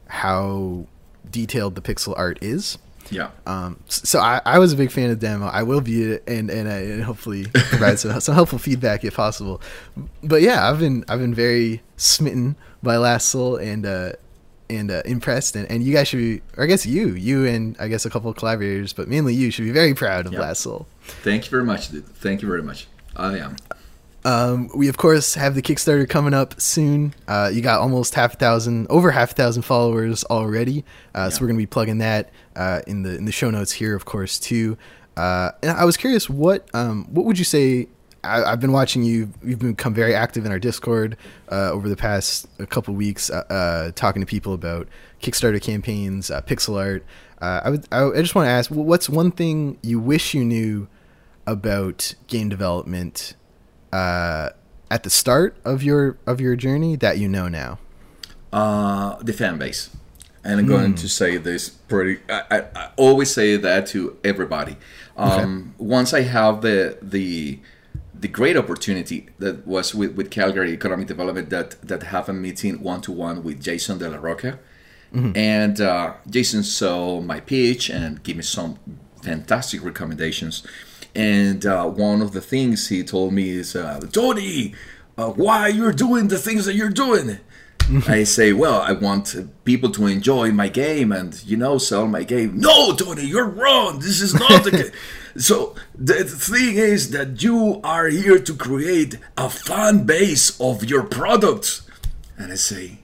[0.07, 0.87] how
[1.31, 2.79] detailed the pixel art is.
[3.11, 3.31] Yeah.
[3.47, 5.47] Um, so I, I was a big fan of the demo.
[5.47, 9.17] I will view it and and, I, and hopefully provide some, some helpful feedback if
[9.17, 9.63] possible.
[10.23, 14.13] But yeah, I've been I've been very smitten by Last Soul and uh,
[14.71, 15.57] and uh, impressed.
[15.57, 18.11] And, and you guys should be, or I guess you, you and I guess a
[18.11, 20.41] couple of collaborators, but mainly you should be very proud of Yeah.
[20.41, 20.87] Last Soul.
[21.03, 22.07] Thank you very much, dude.
[22.07, 22.87] Thank you very much.
[23.17, 23.57] I am.
[24.25, 27.15] Um, we of course have the Kickstarter coming up soon.
[27.27, 30.85] Uh, you got almost half a thousand, over half a thousand followers already.
[31.15, 33.95] Uh, So we're gonna be plugging that uh, in the in the show notes here,
[33.95, 34.77] of course, too.
[35.17, 37.89] Uh, and I was curious, what um, what would you say?
[38.25, 39.33] I, I've been watching you.
[39.43, 41.17] You've become very active in our Discord
[41.51, 44.89] uh, over the past a couple weeks, uh, uh, talking to people about
[45.23, 47.05] Kickstarter campaigns, uh, pixel art.
[47.41, 47.89] Uh, I would.
[47.93, 50.89] I, I just want to ask, what's one thing you wish you knew
[51.47, 53.35] about game development
[53.93, 54.51] uh,
[54.91, 57.79] at the start of your of your journey that you know now?
[58.53, 59.91] uh, the fan base.
[60.45, 62.23] And I'm going to say this pretty.
[62.29, 64.77] I, I, I always say that to everybody.
[65.17, 67.59] Um, Once I have the the
[68.21, 72.83] the great opportunity that was with, with Calgary Economic Development that that have a meeting
[72.83, 74.59] one to one with Jason Della Rocca,
[75.37, 78.79] and uh, Jason saw my pitch and gave me some
[79.23, 80.63] fantastic recommendations.
[81.15, 84.75] And uh, one of the things he told me is, uh, Tony,
[85.17, 87.39] uh, why you're doing the things that you're doing?
[88.07, 89.35] I say, well, I want
[89.65, 92.61] people to enjoy my game and you know sell my game.
[92.61, 94.01] No, Tony, you're wrong.
[94.01, 94.93] This is not the game.
[95.37, 101.05] So the thing is that you are here to create a fan base of your
[101.05, 101.83] product.
[102.37, 102.99] And I say,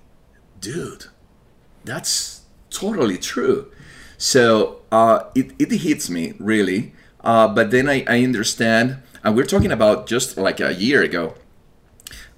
[0.60, 1.04] dude,
[1.84, 3.70] that's totally true.
[4.18, 6.92] So uh, it, it hits me really.
[7.20, 11.34] Uh, but then I, I understand, and we're talking about just like a year ago.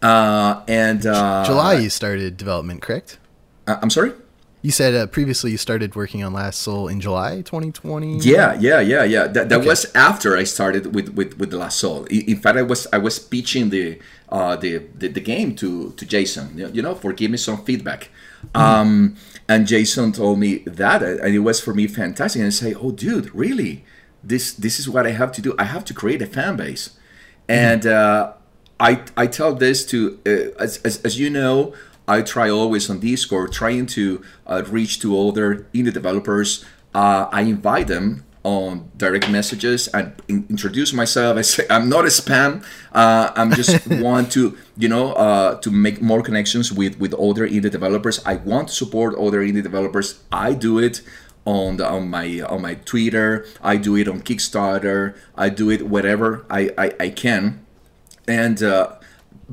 [0.02, 3.18] Uh, and uh, July, you started development, correct?
[3.66, 4.12] uh, I'm sorry.
[4.62, 8.18] You said uh, previously you started working on Last Soul in July 2020.
[8.18, 9.28] Yeah, yeah, yeah, yeah.
[9.28, 9.68] That, that Okay.
[9.68, 12.04] was after I started with, with, with the Last Soul.
[12.06, 16.04] In fact, I was I was pitching the uh, the, the the game to to
[16.04, 16.58] Jason.
[16.74, 18.10] You know, for give me some feedback.
[18.56, 19.14] Um,
[19.48, 22.40] and Jason told me that, uh, and it was for me fantastic.
[22.40, 23.84] And I say, oh, dude, really?
[24.24, 25.54] This this is what I have to do.
[25.60, 26.90] I have to create a fan base,
[27.48, 28.32] and uh,
[28.78, 31.74] I I tell this to uh, as, as as you know.
[32.08, 36.64] I try always on Discord trying to uh, reach to other indie developers.
[36.94, 41.36] Uh, I invite them on direct messages and in- introduce myself.
[41.36, 42.64] I say I'm not a spam.
[42.92, 47.48] Uh, I'm just want to you know uh, to make more connections with with other
[47.48, 48.24] indie developers.
[48.24, 50.22] I want to support other indie developers.
[50.30, 51.02] I do it
[51.44, 53.46] on the, on my on my Twitter.
[53.62, 55.16] I do it on Kickstarter.
[55.34, 57.65] I do it wherever I I, I can
[58.28, 58.96] and uh,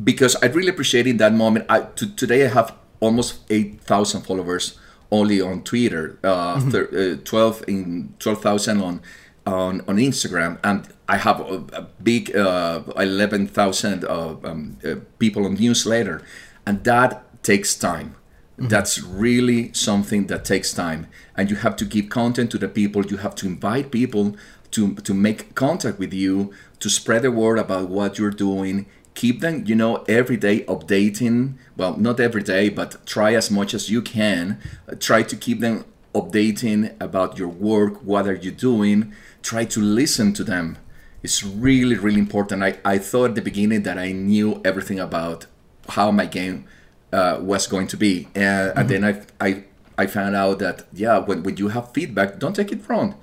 [0.03, 1.65] because I really appreciate in that moment.
[1.69, 4.79] I to, today I have almost eight thousand followers
[5.11, 9.01] only on Twitter, uh, thir- uh, twelve in twelve thousand on
[9.45, 14.95] on on Instagram, and I have a, a big uh, eleven thousand uh, um, uh,
[15.19, 16.21] people on newsletter,
[16.65, 18.15] and that takes time.
[18.55, 23.03] That's really something that takes time, and you have to give content to the people.
[23.05, 24.35] You have to invite people
[24.73, 28.85] to to make contact with you, to spread the word about what you're doing.
[29.15, 31.53] Keep them, you know, every day updating.
[31.77, 34.59] Well, not every day, but try as much as you can.
[34.89, 38.03] Uh, Try to keep them updating about your work.
[38.03, 39.13] What are you doing?
[39.43, 40.77] Try to listen to them.
[41.21, 42.63] It's really, really important.
[42.63, 45.45] I, I thought at the beginning that I knew everything about
[45.89, 46.65] how my game
[47.11, 49.63] uh, was going to be, and, and then I, I
[49.97, 53.15] I found out that yeah, when, when you have feedback, don't take it wrong.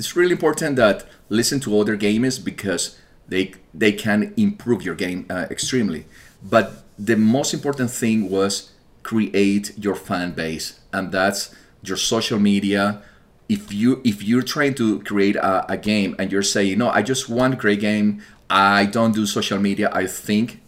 [0.00, 2.98] It's really important that listen to other gamers because
[3.28, 6.06] they they can improve your game uh, extremely.
[6.42, 8.72] But the most important thing was
[9.02, 13.02] create your fan base, and that's your social media.
[13.46, 17.02] If you if you're trying to create a, a game and you're saying no, I
[17.02, 19.90] just want great game, I don't do social media.
[19.92, 20.62] I think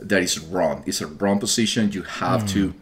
[0.00, 0.82] that is wrong.
[0.88, 1.92] It's a wrong position.
[1.92, 2.74] You have to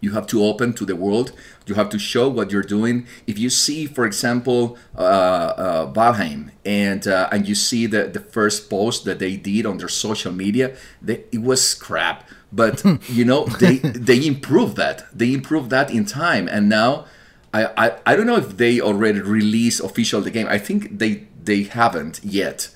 [0.00, 1.32] you have to open to the world.
[1.66, 3.06] You have to show what you're doing.
[3.26, 8.20] If you see, for example, uh, uh, Valheim, and uh, and you see the the
[8.20, 12.28] first post that they did on their social media, they, it was crap.
[12.52, 15.06] But you know they they improved that.
[15.12, 17.06] They improved that in time, and now.
[17.54, 20.46] I, I, I don't know if they already released official the game.
[20.46, 22.68] I think they they haven't yet.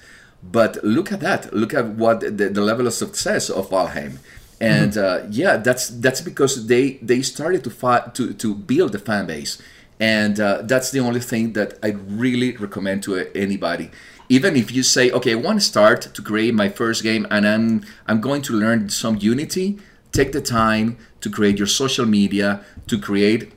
[0.42, 1.52] But look at that.
[1.52, 4.18] Look at what the, the level of success of Valheim.
[4.61, 8.98] And uh, yeah, that's that's because they they started to fi- to to build the
[8.98, 9.61] fan base,
[9.98, 11.88] and uh, that's the only thing that I
[12.24, 13.90] really recommend to anybody.
[14.28, 17.46] Even if you say, okay, I want to start to create my first game, and
[17.46, 19.78] I'm I'm going to learn some Unity.
[20.12, 23.52] Take the time to create your social media, to create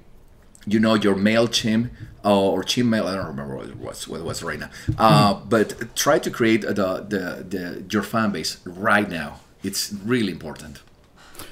[0.66, 1.90] you know your Mailchimp
[2.24, 3.06] uh, or Gmail.
[3.06, 4.70] I don't remember what it was, what it was right now.
[4.98, 9.42] Uh, but try to create the, the the your fan base right now.
[9.64, 10.83] It's really important.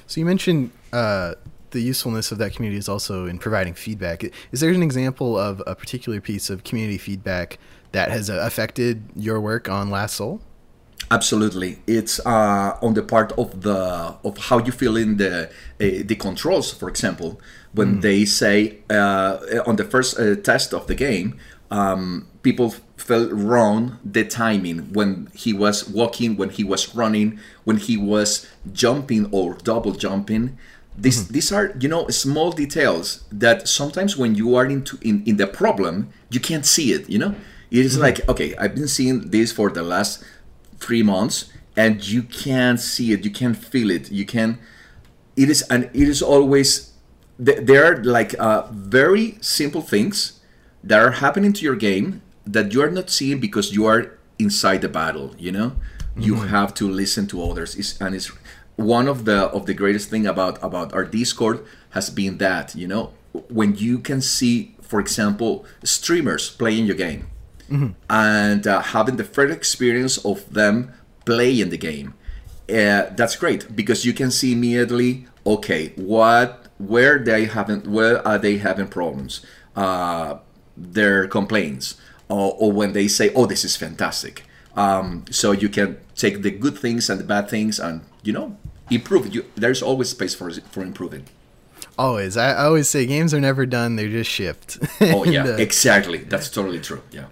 [0.06, 1.34] So you mentioned uh,
[1.70, 4.24] the usefulness of that community is also in providing feedback.
[4.52, 7.58] Is there an example of a particular piece of community feedback
[7.92, 10.40] that has uh, affected your work on Last Soul?
[11.10, 15.48] Absolutely, it's uh, on the part of the of how you feel in the uh,
[15.78, 16.72] the controls.
[16.72, 17.40] For example,
[17.72, 21.38] when they say uh, on the first uh, test of the game,
[21.70, 27.78] um, people felt wrong the timing when he was walking, when he was running, when
[27.78, 30.58] he was jumping or double jumping.
[30.96, 35.36] These these are you know small details that sometimes when you are into in, in
[35.36, 37.08] the problem you can't see it.
[37.08, 37.34] You know,
[37.70, 40.22] it is like okay, I've been seeing this for the last
[40.78, 44.58] three months and you can't see it you can't feel it you can
[45.36, 46.92] it is and it is always
[47.42, 50.40] th- there are like uh, very simple things
[50.84, 54.80] that are happening to your game that you are not seeing because you are inside
[54.80, 55.72] the battle you know?
[56.16, 57.74] You have to listen to others.
[57.74, 58.30] It's, and it's
[58.76, 62.86] one of the of the greatest thing about about our discord has been that you
[62.86, 63.12] know
[63.48, 67.28] when you can see for example streamers playing your game
[68.10, 70.92] and uh, having the first experience of them
[71.24, 72.14] playing the game.
[72.68, 78.38] Uh, that's great because you can see immediately, okay, what, where they haven't, where are
[78.38, 79.44] they having problems,
[79.76, 80.36] uh,
[80.76, 81.96] their complaints,
[82.32, 84.44] or, or when they say, oh, this is fantastic.
[84.74, 88.56] Um, so you can take the good things and the bad things, and you know,
[88.90, 89.34] improve.
[89.34, 91.26] You, there's always space for for improving.
[91.98, 92.38] Always.
[92.38, 94.78] I, always say games are never done; they're just shipped.
[95.00, 96.18] Oh yeah, And, uh, exactly.
[96.18, 97.02] That's totally true.
[97.10, 97.26] Yeah.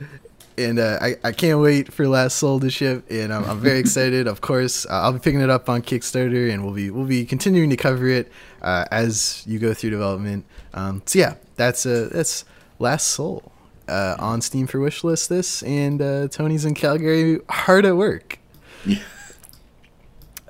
[0.58, 3.78] and uh, I, I can't wait for Last Soul to ship, and I'm, I'm very
[3.84, 4.26] excited.
[4.26, 7.24] Of course, uh, I'll be picking it up on Kickstarter, and we'll be we'll be
[7.24, 8.30] continuing to cover it
[8.60, 10.44] uh, as you go through development.
[10.74, 12.44] Um, so yeah, that's uh, that's
[12.78, 13.49] Last Soul
[13.90, 15.28] uh, on Steam for wishlist.
[15.28, 18.38] This and uh, Tony's in Calgary, hard at work.
[18.86, 18.98] Yeah.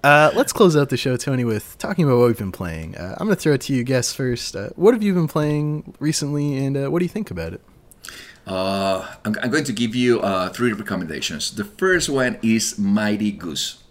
[0.03, 2.97] Uh, let's close out the show, Tony, with talking about what we've been playing.
[2.97, 4.57] Uh, I'm going to throw it to you guests first.
[4.57, 7.61] Uh, what have you been playing recently, and uh, what do you think about it?
[8.47, 11.55] Uh, I'm, I'm going to give you uh, three recommendations.
[11.55, 13.83] The first one is Mighty Goose.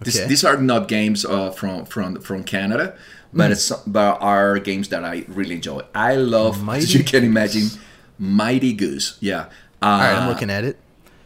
[0.00, 0.28] This, Okay.
[0.28, 2.96] These are not games uh, from from from Canada,
[3.32, 5.82] but it's but are games that I really enjoy.
[5.94, 7.78] I love, Mighty as you can Goose.
[8.18, 9.18] Mighty Goose.
[9.20, 9.46] Yeah.
[9.82, 10.78] Uh, All right, I'm looking at it.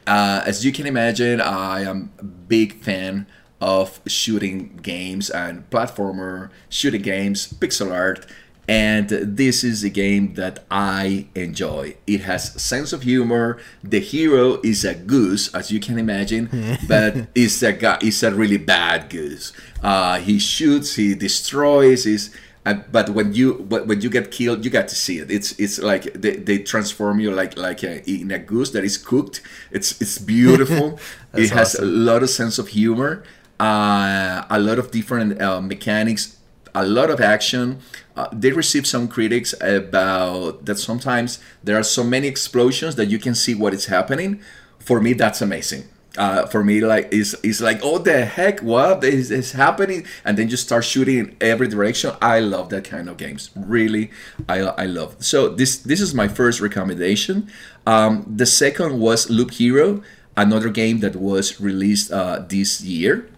[0.07, 3.27] uh, as you can imagine, I am a big fan
[3.61, 8.27] of shooting games and platformer shooting games, pixel art,
[8.67, 11.97] and this is a game that I enjoy.
[12.07, 13.59] It has sense of humor.
[13.85, 17.99] The hero is a goose, as you can imagine, but it's a guy.
[18.01, 19.53] It's a really bad goose.
[19.83, 22.35] Uh, he shoots, he destroys, he's
[22.65, 25.31] and, but when you but when you get killed, you get to see it.
[25.31, 28.99] It's it's like they, they transform you like like a, in a goose that is
[28.99, 29.41] cooked.
[29.71, 31.01] It's it's beautiful.
[31.35, 31.85] it has awesome.
[31.85, 33.23] a lot of sense of humor,
[33.59, 36.37] uh, a lot of different uh, mechanics,
[36.75, 37.79] a lot of action.
[38.15, 43.19] Uh, they received some critics about that sometimes there are so many explosions that you
[43.19, 44.43] can see what is happening.
[44.79, 45.89] For me, that's amazing
[46.19, 50.37] uh, for me like is is like oh the heck what is, is happening and
[50.37, 54.11] then you start shooting in every direction i love that kind of games really
[54.49, 57.49] i, I love so this this is my first recommendation
[57.87, 60.03] um, the second was loop hero
[60.37, 63.29] another game that was released uh, this year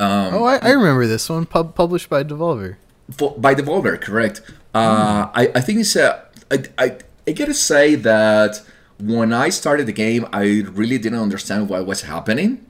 [0.00, 2.76] um, oh, I, I remember this one, pub- published by Devolver.
[3.10, 4.40] for, by Devolver, correct.
[4.74, 6.24] Uh, I, I think it's a.
[6.50, 6.96] I, I,
[7.28, 8.62] I gotta say that
[9.00, 12.66] when I started the game, I really didn't understand what was happening.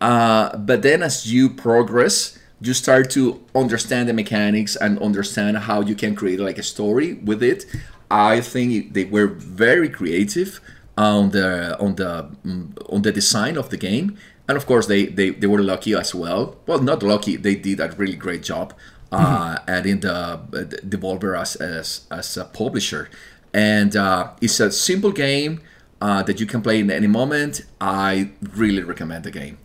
[0.00, 5.80] Uh, but then as you progress, you start to understand the mechanics and understand how
[5.80, 7.66] you can create like a story with it.
[8.10, 10.60] I think they were very creative
[10.96, 14.16] on the on the mm, on the design of the game,
[14.48, 16.56] and of course they they, they were lucky as well.
[16.66, 17.36] Well, not lucky.
[17.36, 18.72] They did a really great job
[19.12, 23.08] uh, adding the uh, the Devolver as as as a publisher,
[23.56, 25.60] and uh, it's a simple game.
[25.98, 27.62] Uh, that you can play in any moment.
[27.80, 29.56] I really recommend the game.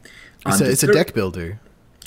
[0.45, 1.59] It's, a, the it's a deck builder.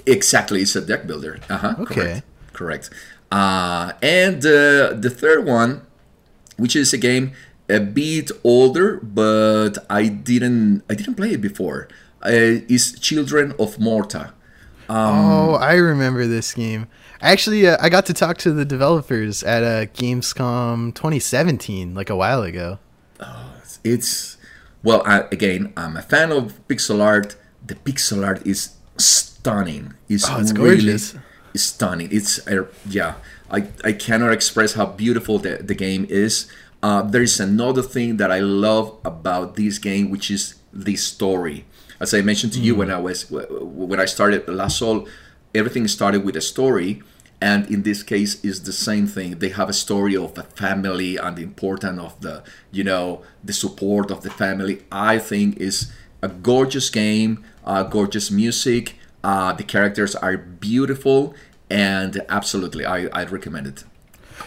[0.06, 1.40] Exactly, it's a deck builder.
[1.50, 1.74] Uh huh.
[1.80, 2.22] Okay.
[2.54, 2.88] Correct.
[2.88, 2.90] Correct.
[3.30, 5.82] Uh, and uh, the third one,
[6.56, 7.32] which is a game
[7.68, 11.88] a bit older, but I didn't I didn't play it before.
[12.24, 14.32] Uh, is Children of Morta.
[14.88, 16.86] oh, I remember this game.
[17.20, 22.16] Actually, uh, I got to talk to the developers at uh, Gamescom 2017, like a
[22.16, 22.78] while ago.
[23.82, 24.36] It's
[24.82, 27.36] well, I, again, I'm a fan of pixel art.
[27.66, 29.94] The pixel art is stunning.
[30.08, 31.14] It's, Oh, it's really gorgeous.
[31.54, 32.08] stunning.
[32.10, 33.14] It's uh, yeah.
[33.50, 36.50] I, I cannot express how beautiful the, the game is.
[36.82, 41.64] Uh, there is another thing that I love about this game, which is the story.
[42.00, 45.06] As I mentioned to you when I was when I started Last Soul,
[45.54, 47.02] everything started with a story,
[47.40, 49.38] and in this case is the same thing.
[49.38, 52.42] They have a story of a family and the importance of the
[52.72, 54.82] you know the support of the family.
[54.90, 55.92] I think is
[56.22, 58.96] a gorgeous game, uh, gorgeous music.
[59.22, 61.34] Uh, the characters are beautiful,
[61.70, 63.84] and absolutely, I I recommend it.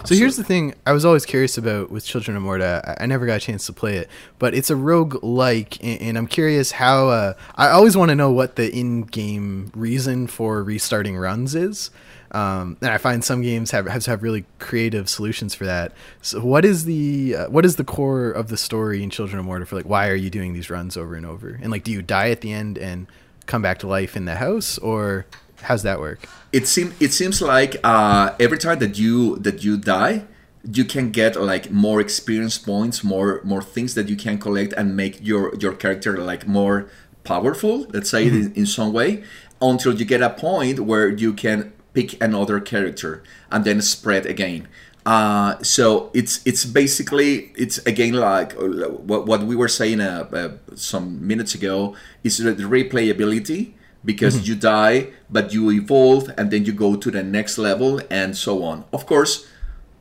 [0.06, 2.96] So here's the thing I was always curious about with Children of Morta.
[3.02, 6.18] I- never got a chance to play it, but it's a rogue like, and, and
[6.18, 7.10] I'm curious how.
[7.10, 11.90] Uh, I always want to know what the in game reason for restarting runs is.
[12.32, 15.94] Um, and I find some games have have, have really creative solutions for that.
[16.22, 19.46] So, what is the uh, what is the core of the story in Children of
[19.46, 21.58] Morta for like why are you doing these runs over and over?
[21.62, 23.08] And like, do you die at the end and
[23.46, 25.26] come back to life in the house, or
[25.62, 26.20] how's that work?
[26.52, 30.24] it seems it seems like uh, every time that you that you die
[30.70, 34.96] you can get like more experience points more more things that you can collect and
[34.96, 36.90] make your your character like more
[37.24, 39.24] powerful let's say in, in some way
[39.62, 44.68] until you get a point where you can pick another character and then spread again.
[45.06, 50.28] Uh, so it's it's basically it's again like uh, what, what we were saying uh,
[50.34, 53.74] uh, some minutes ago is the replayability
[54.08, 58.36] because you die but you evolve and then you go to the next level and
[58.36, 59.46] so on of course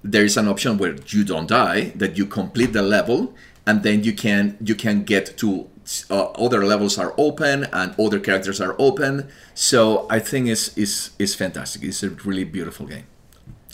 [0.04, 3.34] there is an option where you don't die that you complete the level
[3.66, 5.68] and then you can you can get to
[6.10, 11.10] uh, other levels are open and other characters are open so i think it's is
[11.18, 13.06] is fantastic it's a really beautiful game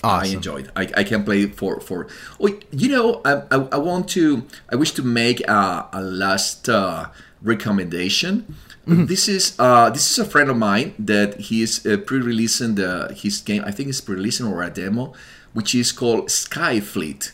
[0.05, 0.69] I enjoyed.
[0.75, 2.09] I, I can play for for.
[2.41, 4.45] Oh, you know, I, I, I want to.
[4.69, 7.07] I wish to make a, a last uh,
[7.41, 8.53] recommendation.
[8.87, 9.07] Mm-hmm.
[9.07, 13.15] This is uh, this is a friend of mine that he is uh, pre-releasing the
[13.17, 13.63] his game.
[13.65, 15.13] I think it's pre-releasing or a demo,
[15.53, 17.33] which is called Skyfleet,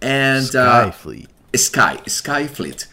[0.00, 2.86] and Skyfleet, uh, Sky Skyfleet,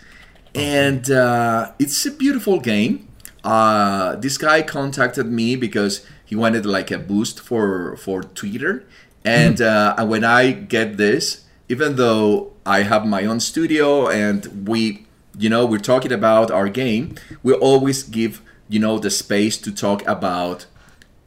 [0.53, 3.07] and uh, it's a beautiful game.
[3.43, 8.83] Uh, this guy contacted me because he wanted like a boost for for Twitter,
[9.23, 14.67] and uh, and when I get this, even though I have my own studio and
[14.67, 15.06] we,
[15.37, 19.71] you know, we're talking about our game, we always give you know the space to
[19.71, 20.65] talk about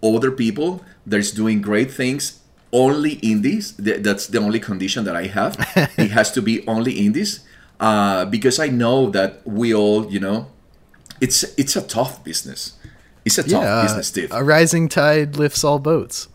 [0.03, 2.41] other people that's doing great things
[2.73, 5.57] only indies that's the only condition that i have
[5.99, 7.41] it has to be only indies
[7.81, 10.47] uh, because i know that we all you know
[11.21, 12.79] it's it's a tough business
[13.25, 14.33] it's a tough yeah, business, Steve.
[14.33, 16.29] A rising tide lifts all boats.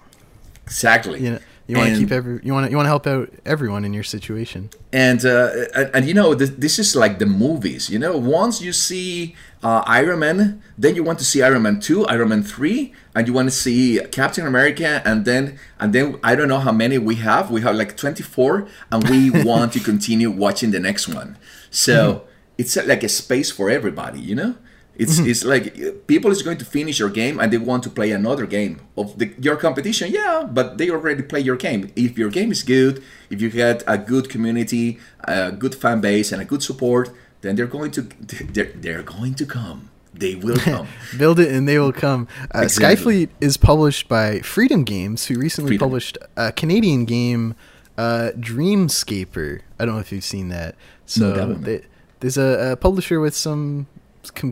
[0.66, 1.24] Exactly.
[1.24, 3.30] You know, you want to keep every you want to you want to help out
[3.44, 4.70] everyone in your situation.
[4.94, 7.90] And uh, and, and, you know this, this, is like the movies.
[7.90, 11.80] You know, once you see uh, Iron Man, then you want to see Iron Man
[11.80, 16.20] two, Iron Man three, and you want to see Captain America, and then and then
[16.24, 17.50] I don't know how many we have.
[17.50, 21.36] We have like twenty four, and we want to continue watching the next one.
[21.72, 22.26] So mm-hmm.
[22.60, 24.20] it's like a space for everybody.
[24.20, 24.56] You know.
[24.98, 25.30] It's mm-hmm.
[25.30, 28.46] it's like people is going to finish your game and they want to play another
[28.46, 30.12] game of the, your competition.
[30.12, 31.92] Yeah, but they already play your game.
[31.96, 36.32] If your game is good, if you get a good community, a good fan base,
[36.32, 38.02] and a good support, then they're going to
[38.54, 39.90] they're, they're going to come.
[40.14, 40.88] They will come.
[41.18, 42.28] Build it and they will come.
[42.54, 43.28] Uh, exactly.
[43.28, 45.88] Skyfleet is published by Freedom Games, who recently Freedom.
[45.88, 47.54] published a Canadian game,
[47.98, 49.62] uh, Dreamscaper.
[49.78, 50.76] I don't know if you've seen that.
[51.06, 51.82] So no, they,
[52.22, 53.88] there's a, a publisher with some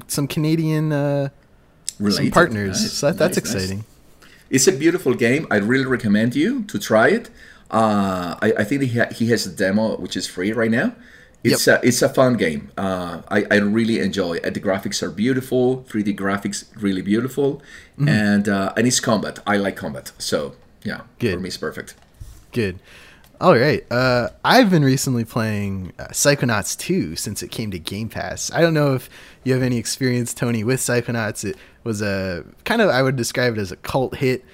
[0.08, 1.30] some Canadian uh,
[2.10, 2.82] some partners.
[2.82, 2.94] Nice.
[2.94, 3.78] So that, that's nice, exciting.
[3.78, 3.88] Nice.
[4.50, 5.48] It's a beautiful game.
[5.50, 7.30] I really recommend you to try it.
[7.72, 10.94] Uh, I, I, think he, ha- he has a demo which is free right now.
[11.44, 11.84] It's yep.
[11.84, 12.72] a it's a fun game.
[12.78, 14.54] Uh, I, I really enjoy it.
[14.54, 17.62] The graphics are beautiful, 3D graphics really beautiful,
[17.98, 18.08] mm-hmm.
[18.08, 19.40] and uh, and it's combat.
[19.46, 21.34] I like combat, so yeah, Good.
[21.34, 21.96] for me it's perfect.
[22.54, 22.80] Good.
[23.44, 23.84] All right.
[23.92, 28.50] Uh, I've been recently playing uh, Psychonauts 2 since it came to Game Pass.
[28.54, 29.10] I don't know if
[29.44, 31.44] you have any experience, Tony, with Psychonauts.
[31.44, 34.46] It was a kind of, I would describe it as a cult hit.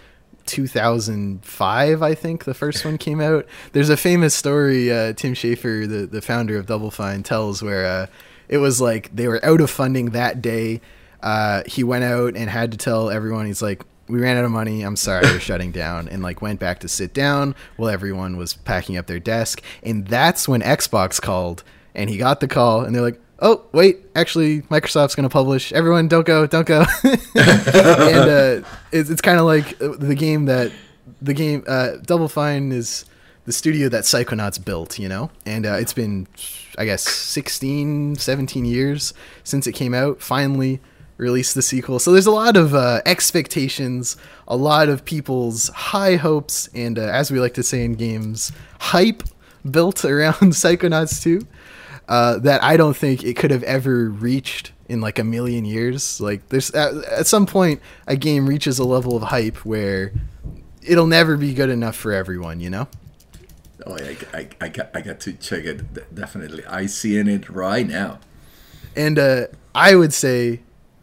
[0.47, 3.45] 2005, I think the first one came out.
[3.73, 7.85] There's a famous story uh, Tim Schafer, the, the founder of Double Fine, tells where
[7.85, 8.07] uh,
[8.47, 10.81] it was like they were out of funding that day.
[11.21, 14.51] Uh, he went out and had to tell everyone, he's like, we ran out of
[14.51, 14.81] money.
[14.81, 16.09] I'm sorry, we're shutting down.
[16.09, 19.61] And like went back to sit down while everyone was packing up their desk.
[19.83, 21.63] And that's when Xbox called
[21.95, 25.71] and he got the call and they're like, oh, wait, actually, Microsoft's going to publish.
[25.71, 26.83] Everyone, don't go, don't go.
[27.03, 30.71] and uh, it's, it's kind of like the game that
[31.21, 33.05] the game, uh, Double Fine is
[33.45, 35.31] the studio that Psychonauts built, you know?
[35.45, 36.27] And uh, it's been,
[36.77, 40.21] I guess, 16, 17 years since it came out.
[40.21, 40.79] Finally,
[41.19, 41.99] release the sequel.
[41.99, 44.15] So there's a lot of uh, expectations,
[44.47, 48.51] a lot of people's high hopes, and uh, as we like to say in games,
[48.79, 49.21] hype
[49.69, 51.45] built around Psychonauts 2
[52.07, 56.19] uh, that I don't think it could have ever reached in like a million years.
[56.19, 60.13] Like there's at, at some point a game reaches a level of hype where
[60.81, 62.87] it'll never be good enough for everyone, you know?
[63.85, 66.65] Oh, I, I, I, got, I got to check it definitely.
[66.65, 68.19] I see in it right now.
[68.95, 70.61] And uh, I would say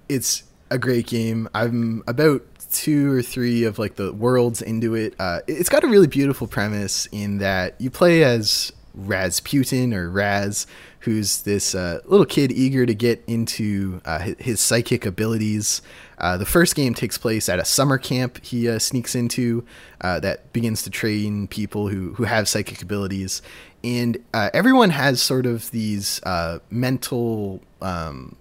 [0.09, 1.49] it's a great game.
[1.55, 5.15] I'm about two or three of like the worlds into it.
[5.19, 10.67] Uh, it's got a really beautiful premise in that you play as Razputin or Raz,
[11.01, 15.83] who's this uh, little kid eager to get into uh, his, psychic abilities.
[16.19, 19.65] Uh, the first game takes place at a summer camp he uh, sneaks into
[20.01, 23.43] uh, that begins to train people who, who have psychic abilities.
[23.85, 26.21] And everyone has sort of these
[26.71, 28.35] mental um,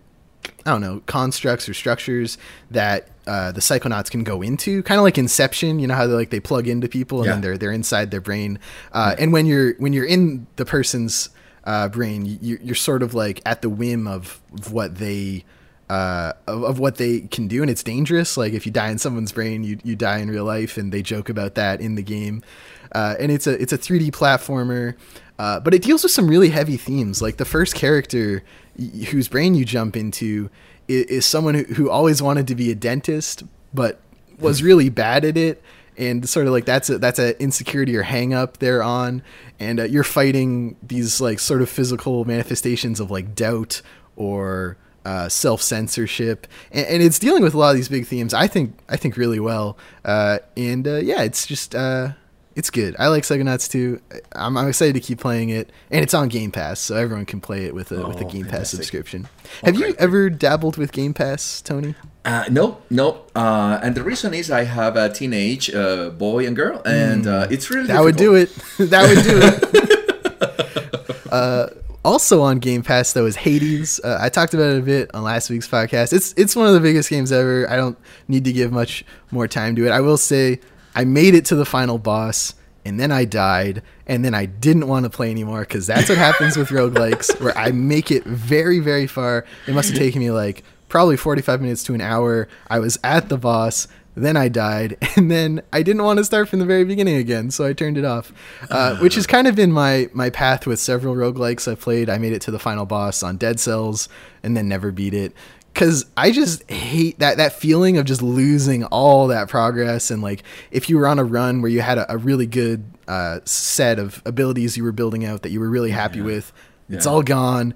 [0.65, 2.37] I don't know constructs or structures
[2.71, 5.79] that uh, the psychonauts can go into, kind of like Inception.
[5.79, 7.31] You know how they like they plug into people and yeah.
[7.33, 8.59] then they're they're inside their brain.
[8.91, 11.29] Uh, and when you're when you're in the person's
[11.65, 15.43] uh, brain, you, you're sort of like at the whim of, of what they
[15.89, 18.37] uh, of, of, what they can do, and it's dangerous.
[18.37, 21.01] Like if you die in someone's brain, you you die in real life, and they
[21.01, 22.43] joke about that in the game.
[22.91, 24.95] Uh, and it's a it's a 3D platformer,
[25.37, 27.21] uh, but it deals with some really heavy themes.
[27.21, 28.43] Like the first character
[28.77, 30.49] whose brain you jump into
[30.87, 33.43] is, is someone who, who always wanted to be a dentist,
[33.73, 33.99] but
[34.39, 35.61] was really bad at it.
[35.97, 39.23] And sort of like that's a that's a insecurity or hang up they're on.
[39.59, 43.81] And uh, you're fighting these like sort of physical manifestations of like doubt
[44.17, 44.75] or
[45.05, 48.47] uh, self censorship and, and, it's dealing with a lot of these big themes I
[48.47, 49.77] think I think really well.
[50.03, 52.09] Uh, and uh, yeah it's just uh,
[52.55, 52.95] it's good.
[52.97, 53.99] I like Psychonauts 2.
[54.33, 57.41] I'm, I'm excited to keep playing it, and it's on Game Pass, so everyone can
[57.41, 58.77] play it with a with a Oh, Game Pass fantastic.
[58.77, 59.27] subscription.
[59.63, 60.03] Have you great, great.
[60.03, 61.95] ever dabbled with Game Pass, Tony?
[62.23, 63.23] Uh, no, no.
[63.35, 67.47] Uh, and the reason is I have a teenage uh, boy and girl, and uh,
[67.51, 67.87] it's really.
[67.87, 68.49] That would do it.
[68.79, 71.27] that would do it.
[71.31, 71.67] uh,
[72.03, 73.99] also on Game Pass though is Hades.
[74.03, 76.13] Uh, I talked about it a bit on last week's podcast.
[76.13, 77.69] It's it's one of the biggest games ever.
[77.69, 79.91] I don't need to give much more time to it.
[79.91, 80.59] I will say
[80.95, 82.55] I made it to the final boss
[82.85, 86.17] and then I died and then I didn't want to play anymore because that's what
[86.17, 89.45] happens with roguelikes where I make it very very far.
[89.67, 92.47] It must have taken me like probably 45 minutes to an hour.
[92.69, 96.49] I was at the boss then I died, and then I didn't want to start
[96.49, 98.31] from the very beginning again, so I turned it off.
[98.69, 102.09] Uh, which has kind of been my my path with several roguelikes I've played.
[102.09, 104.09] I made it to the final boss on Dead Cells,
[104.41, 105.33] and then never beat it.
[105.75, 110.43] Cause I just hate that that feeling of just losing all that progress and like
[110.71, 113.99] if you were on a run where you had a, a really good uh, set
[113.99, 116.53] of abilities you were building out that you were really happy with,
[116.89, 117.73] it's all gone.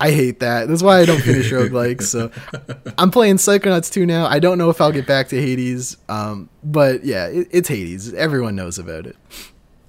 [0.00, 0.68] I hate that.
[0.68, 2.04] That's why I don't finish roguelikes.
[2.04, 2.30] So
[2.98, 4.26] I'm playing Psychonauts 2 now.
[4.26, 5.98] I don't know if I'll get back to Hades.
[6.08, 8.14] Um, but yeah, it, it's Hades.
[8.14, 9.16] Everyone knows about it.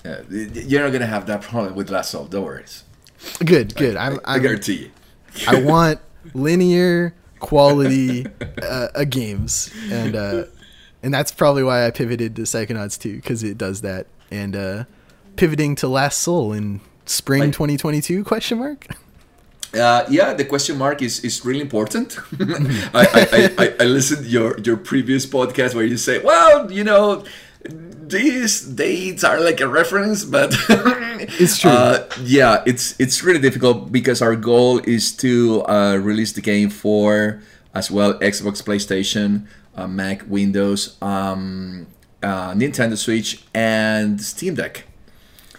[0.03, 2.25] Uh, you're not gonna have that problem with Last Soul.
[2.25, 2.65] Don't worry.
[3.45, 3.95] Good, good.
[3.95, 4.91] I'm, I I'm, guarantee you.
[5.47, 5.99] I want
[6.33, 8.25] linear quality
[8.61, 10.45] uh, uh, games, and uh,
[11.03, 14.07] and that's probably why I pivoted to Psychonauts 2 because it does that.
[14.31, 14.83] And uh,
[15.35, 18.23] pivoting to Last Soul in spring Like- 2022?
[18.23, 18.87] Question mark.
[19.73, 22.17] Uh, yeah, the question mark is, is really important.
[22.93, 26.83] I, I, I, I- I listened your your previous podcast where you say, well, you
[26.83, 27.23] know,
[27.63, 30.55] these dates are like a reference, but
[31.39, 31.71] It's true.
[31.71, 36.69] Uh, yeah, it's it's really difficult because our goal is to uh, release the game
[36.69, 37.41] for
[37.73, 41.87] as well Xbox, PlayStation, uh, Mac, Windows, um,
[42.23, 44.85] uh, Nintendo Switch, and Steam Deck.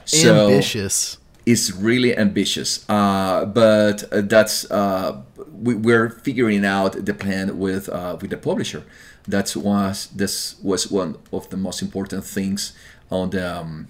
[0.05, 1.19] So, Ambitious.
[1.45, 5.23] It's really ambitious, uh, but uh, that's uh,
[5.53, 8.85] we, we're figuring out the plan with uh, with the publisher.
[9.29, 12.73] That was this was one of the most important things
[13.11, 13.89] on the um,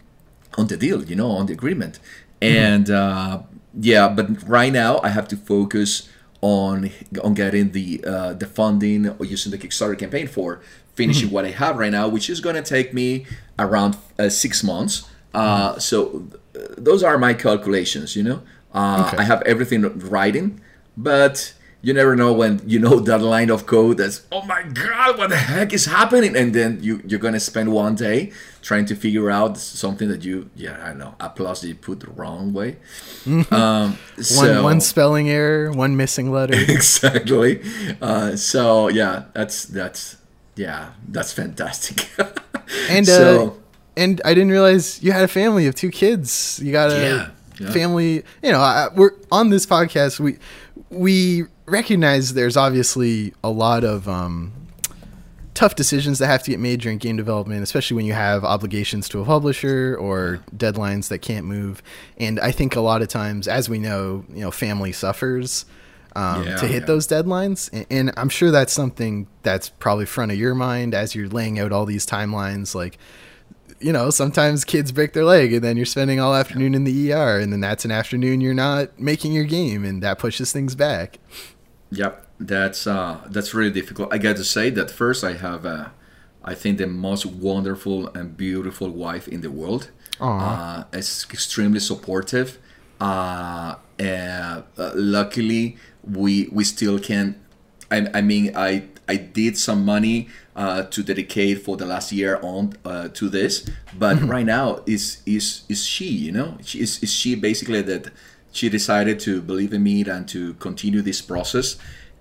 [0.59, 1.99] on the deal, you know, on the agreement.
[2.41, 3.43] And uh,
[3.81, 6.09] yeah, but right now I have to focus
[6.43, 6.91] on
[7.23, 10.61] on getting the uh, the funding or using the Kickstarter campaign for
[10.95, 13.25] finishing what I have right now, which is going to take me
[13.59, 15.09] around uh, six months.
[15.33, 18.43] Uh, so uh, those are my calculations, you know.
[18.75, 19.17] Uh, Okay.
[19.19, 20.61] I have everything writing,
[20.97, 21.55] but
[21.85, 25.31] you never know when you know that line of code that's oh my god what
[25.31, 28.31] the heck is happening and then you you're gonna spend one day
[28.63, 32.53] trying to figure out something that you yeah i know applause you put the wrong
[32.53, 32.77] way
[33.51, 36.55] um One so one spelling error, one missing letter.
[36.79, 37.61] exactly
[38.01, 40.17] uh so yeah that's that's
[40.57, 42.09] yeah that's fantastic
[42.89, 43.51] And uh,
[43.97, 46.59] and I didn't realize you had a family of two kids.
[46.63, 47.31] You got a Yeah,
[47.61, 47.73] yeah.
[47.73, 48.23] family.
[48.43, 50.19] You know, I, we're on this podcast.
[50.19, 50.39] We
[50.89, 54.53] we recognize there's obviously a lot of um,
[55.55, 59.09] tough decisions that have to get made during game development, especially when you have obligations
[59.11, 61.83] to a publisher or deadlines that can't move.
[62.19, 65.65] And I think a lot of times, as we know, you know, family suffers.
[66.15, 66.87] Um, Yeah, to hit yeah.
[66.87, 71.15] those deadlines, and, and I'm sure that's something that's probably front of your mind as
[71.15, 72.75] you're laying out all these timelines.
[72.75, 72.99] Like,
[73.83, 77.13] you know, sometimes kids break their leg and then you're spending all afternoon in the
[77.13, 80.75] ER and then that's an afternoon you're not making your game and that pushes things
[80.75, 81.19] back.
[81.91, 84.13] Yep, that's uh, that's really difficult.
[84.13, 85.89] I got to say that first, I have, uh,
[86.43, 89.91] I think, the most wonderful and beautiful wife in the world.
[90.21, 92.59] Uh, it's extremely supportive.
[93.01, 94.63] Uh, uh,
[94.95, 97.41] luckily, we we still can.
[97.91, 102.39] I, I mean, I I did some money uh, to dedicate for the last year
[102.43, 103.69] on uh, to this,
[103.99, 106.07] but right now is is is she?
[106.07, 108.11] You know, she, is is she basically that
[108.53, 111.77] she decided to believe in me and to continue this process,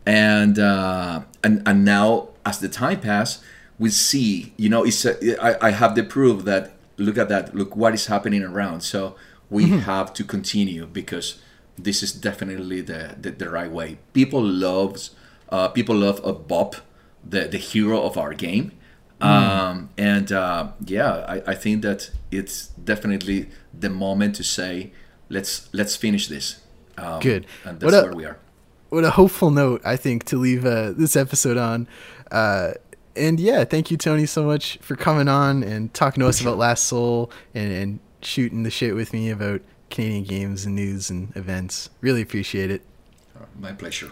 [0.06, 3.44] and uh, and and now as the time pass,
[3.78, 4.54] we see.
[4.58, 7.54] You know, it's a, I, I have the proof that look at that.
[7.54, 8.82] Look what is happening around.
[8.82, 9.16] So
[9.50, 11.40] we have to continue because
[11.78, 13.98] this is definitely the, the, the right way.
[14.14, 15.12] People loves
[15.52, 16.78] uh, people love uh, Bob,
[17.28, 18.72] the the hero of our game,
[19.20, 24.92] um, and uh, yeah, I, I think that it's definitely the moment to say
[25.30, 26.60] let's let's finish this.
[26.98, 27.46] Um, Good.
[27.66, 28.38] and What that's a- where we are.
[28.90, 31.88] What a hopeful note, I think, to leave uh, this episode on.
[32.30, 32.74] Uh,
[33.16, 36.58] and yeah, thank you, Tony, so much for coming on and talking to us about
[36.58, 41.34] Last Soul and, and shooting the shit with me about Canadian games and news and
[41.38, 41.90] events.
[42.02, 42.82] Really appreciate it.
[43.58, 44.12] My pleasure.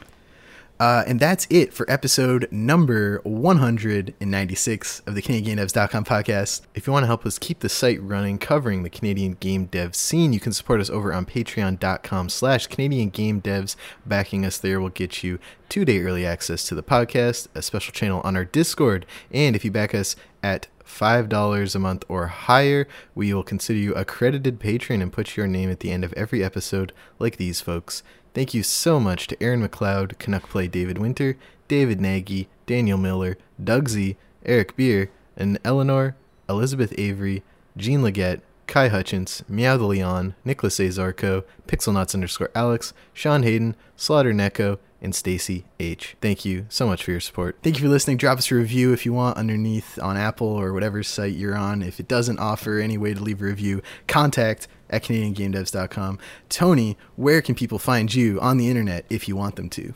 [0.80, 6.62] Uh, and that's it for episode number 196 of the CanadianGameDevs.com podcast.
[6.74, 9.94] If you want to help us keep the site running, covering the Canadian game dev
[9.94, 13.76] scene, you can support us over on patreon.com slash Canadian Game Devs.
[14.06, 18.22] Backing us there will get you two-day early access to the podcast, a special channel
[18.24, 23.34] on our Discord, and if you back us at $5 a month or higher, we
[23.34, 26.92] will consider you accredited patron and put your name at the end of every episode
[27.20, 28.02] like these folks.
[28.34, 31.38] Thank you so much to Aaron McLeod, Canuck Play David Winter,
[31.68, 36.16] David Nagy, Daniel Miller, Doug Z, Eric Beer, and Eleanor,
[36.48, 37.44] Elizabeth Avery,
[37.76, 44.32] Jean Leggett, Kai Hutchins, Meow the Leon, Nicholas Azarko, Pixelnuts underscore Alex, Sean Hayden, Slaughter
[44.32, 46.16] Neko, and Stacy H.
[46.22, 47.58] Thank you so much for your support.
[47.64, 48.18] Thank you for listening.
[48.18, 51.82] Drop us a review if you want underneath on Apple or whatever site you're on.
[51.82, 56.20] If it doesn't offer any way to leave a review, contact at CanadianGameDevs.com.
[56.50, 59.94] Tony, where can people find you on the internet if you want them to?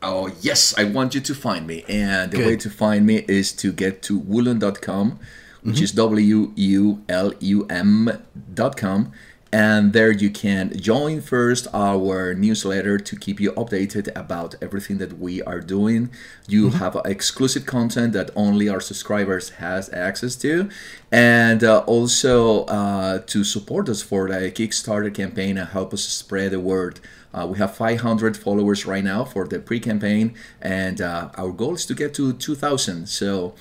[0.00, 1.84] Oh, yes, I want you to find me.
[1.88, 2.46] And the Good.
[2.46, 5.18] way to find me is to get to wulum.com,
[5.62, 5.84] which mm-hmm.
[5.84, 9.12] is W U L U M.com.
[9.50, 15.18] And there you can join first our newsletter to keep you updated about everything that
[15.18, 16.10] we are doing.
[16.46, 20.68] You have exclusive content that only our subscribers has access to,
[21.10, 26.50] and uh, also uh, to support us for the Kickstarter campaign and help us spread
[26.50, 27.00] the word.
[27.32, 31.86] Uh, we have 500 followers right now for the pre-campaign, and uh, our goal is
[31.86, 33.06] to get to 2,000.
[33.06, 33.54] So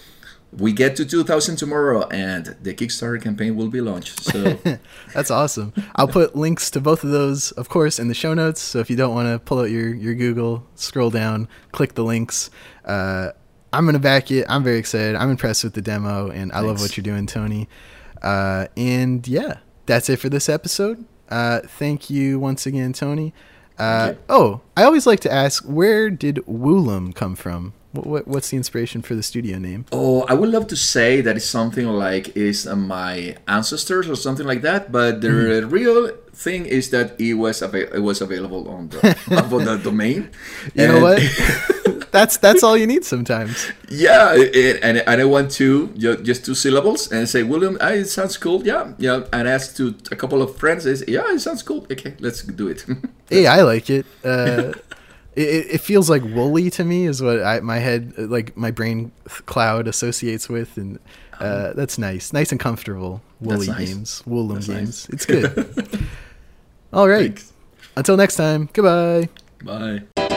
[0.57, 4.23] we get to 2,000 tomorrow, and the Kickstarter campaign will be launched.
[4.23, 4.57] So
[5.13, 5.73] That's awesome.
[5.95, 8.61] I'll put links to both of those, of course, in the show notes.
[8.61, 12.03] So if you don't want to pull out your, your Google, scroll down, click the
[12.03, 12.49] links.
[12.85, 13.31] Uh,
[13.71, 14.45] I'm going to back it.
[14.49, 15.15] I'm very excited.
[15.15, 17.67] I'm impressed with the demo, and I love what you're doing, Tony.
[18.21, 21.05] Uh, and yeah, that's it for this episode.
[21.29, 23.33] Uh, thank you once again, Tony.
[23.77, 27.73] Uh, Thank oh, I always like to ask, where did Wulum come from?
[27.93, 29.85] What, what, what's the inspiration for the studio name?
[29.91, 34.15] Oh, I would love to say that it's something like is uh, my ancestors or
[34.15, 35.69] something like that, but the Mm-hmm.
[35.69, 38.99] real thing is that it was ava- it was available on the
[39.53, 40.29] on the domain.
[40.75, 41.21] You know what?
[42.11, 43.71] that's that's all you need sometimes.
[43.89, 45.87] yeah, it, and and I want to
[46.23, 47.77] just two syllables and say William.
[47.81, 48.61] Ah, it sounds cool.
[48.67, 49.23] Yeah, yeah.
[49.33, 50.85] And ask to a couple of friends.
[50.85, 51.85] Is yeah, it sounds cool.
[51.91, 52.85] Okay, let's do it.
[53.29, 54.05] Hey, I like it.
[54.23, 54.71] Uh,
[55.37, 59.11] it, it feels like woolly to me, is what I, my head, like my brain
[59.45, 60.99] cloud associates with, and
[61.39, 63.21] uh, that's nice, nice and comfortable.
[63.39, 63.87] Woolly nice.
[63.87, 64.23] games,
[64.55, 65.07] That's games.
[65.07, 65.09] nice.
[65.09, 66.09] It's good.
[66.93, 67.37] All right.
[67.37, 67.53] Thanks.
[67.95, 68.69] Until next time.
[68.73, 69.29] Goodbye.
[69.63, 70.33] Bye.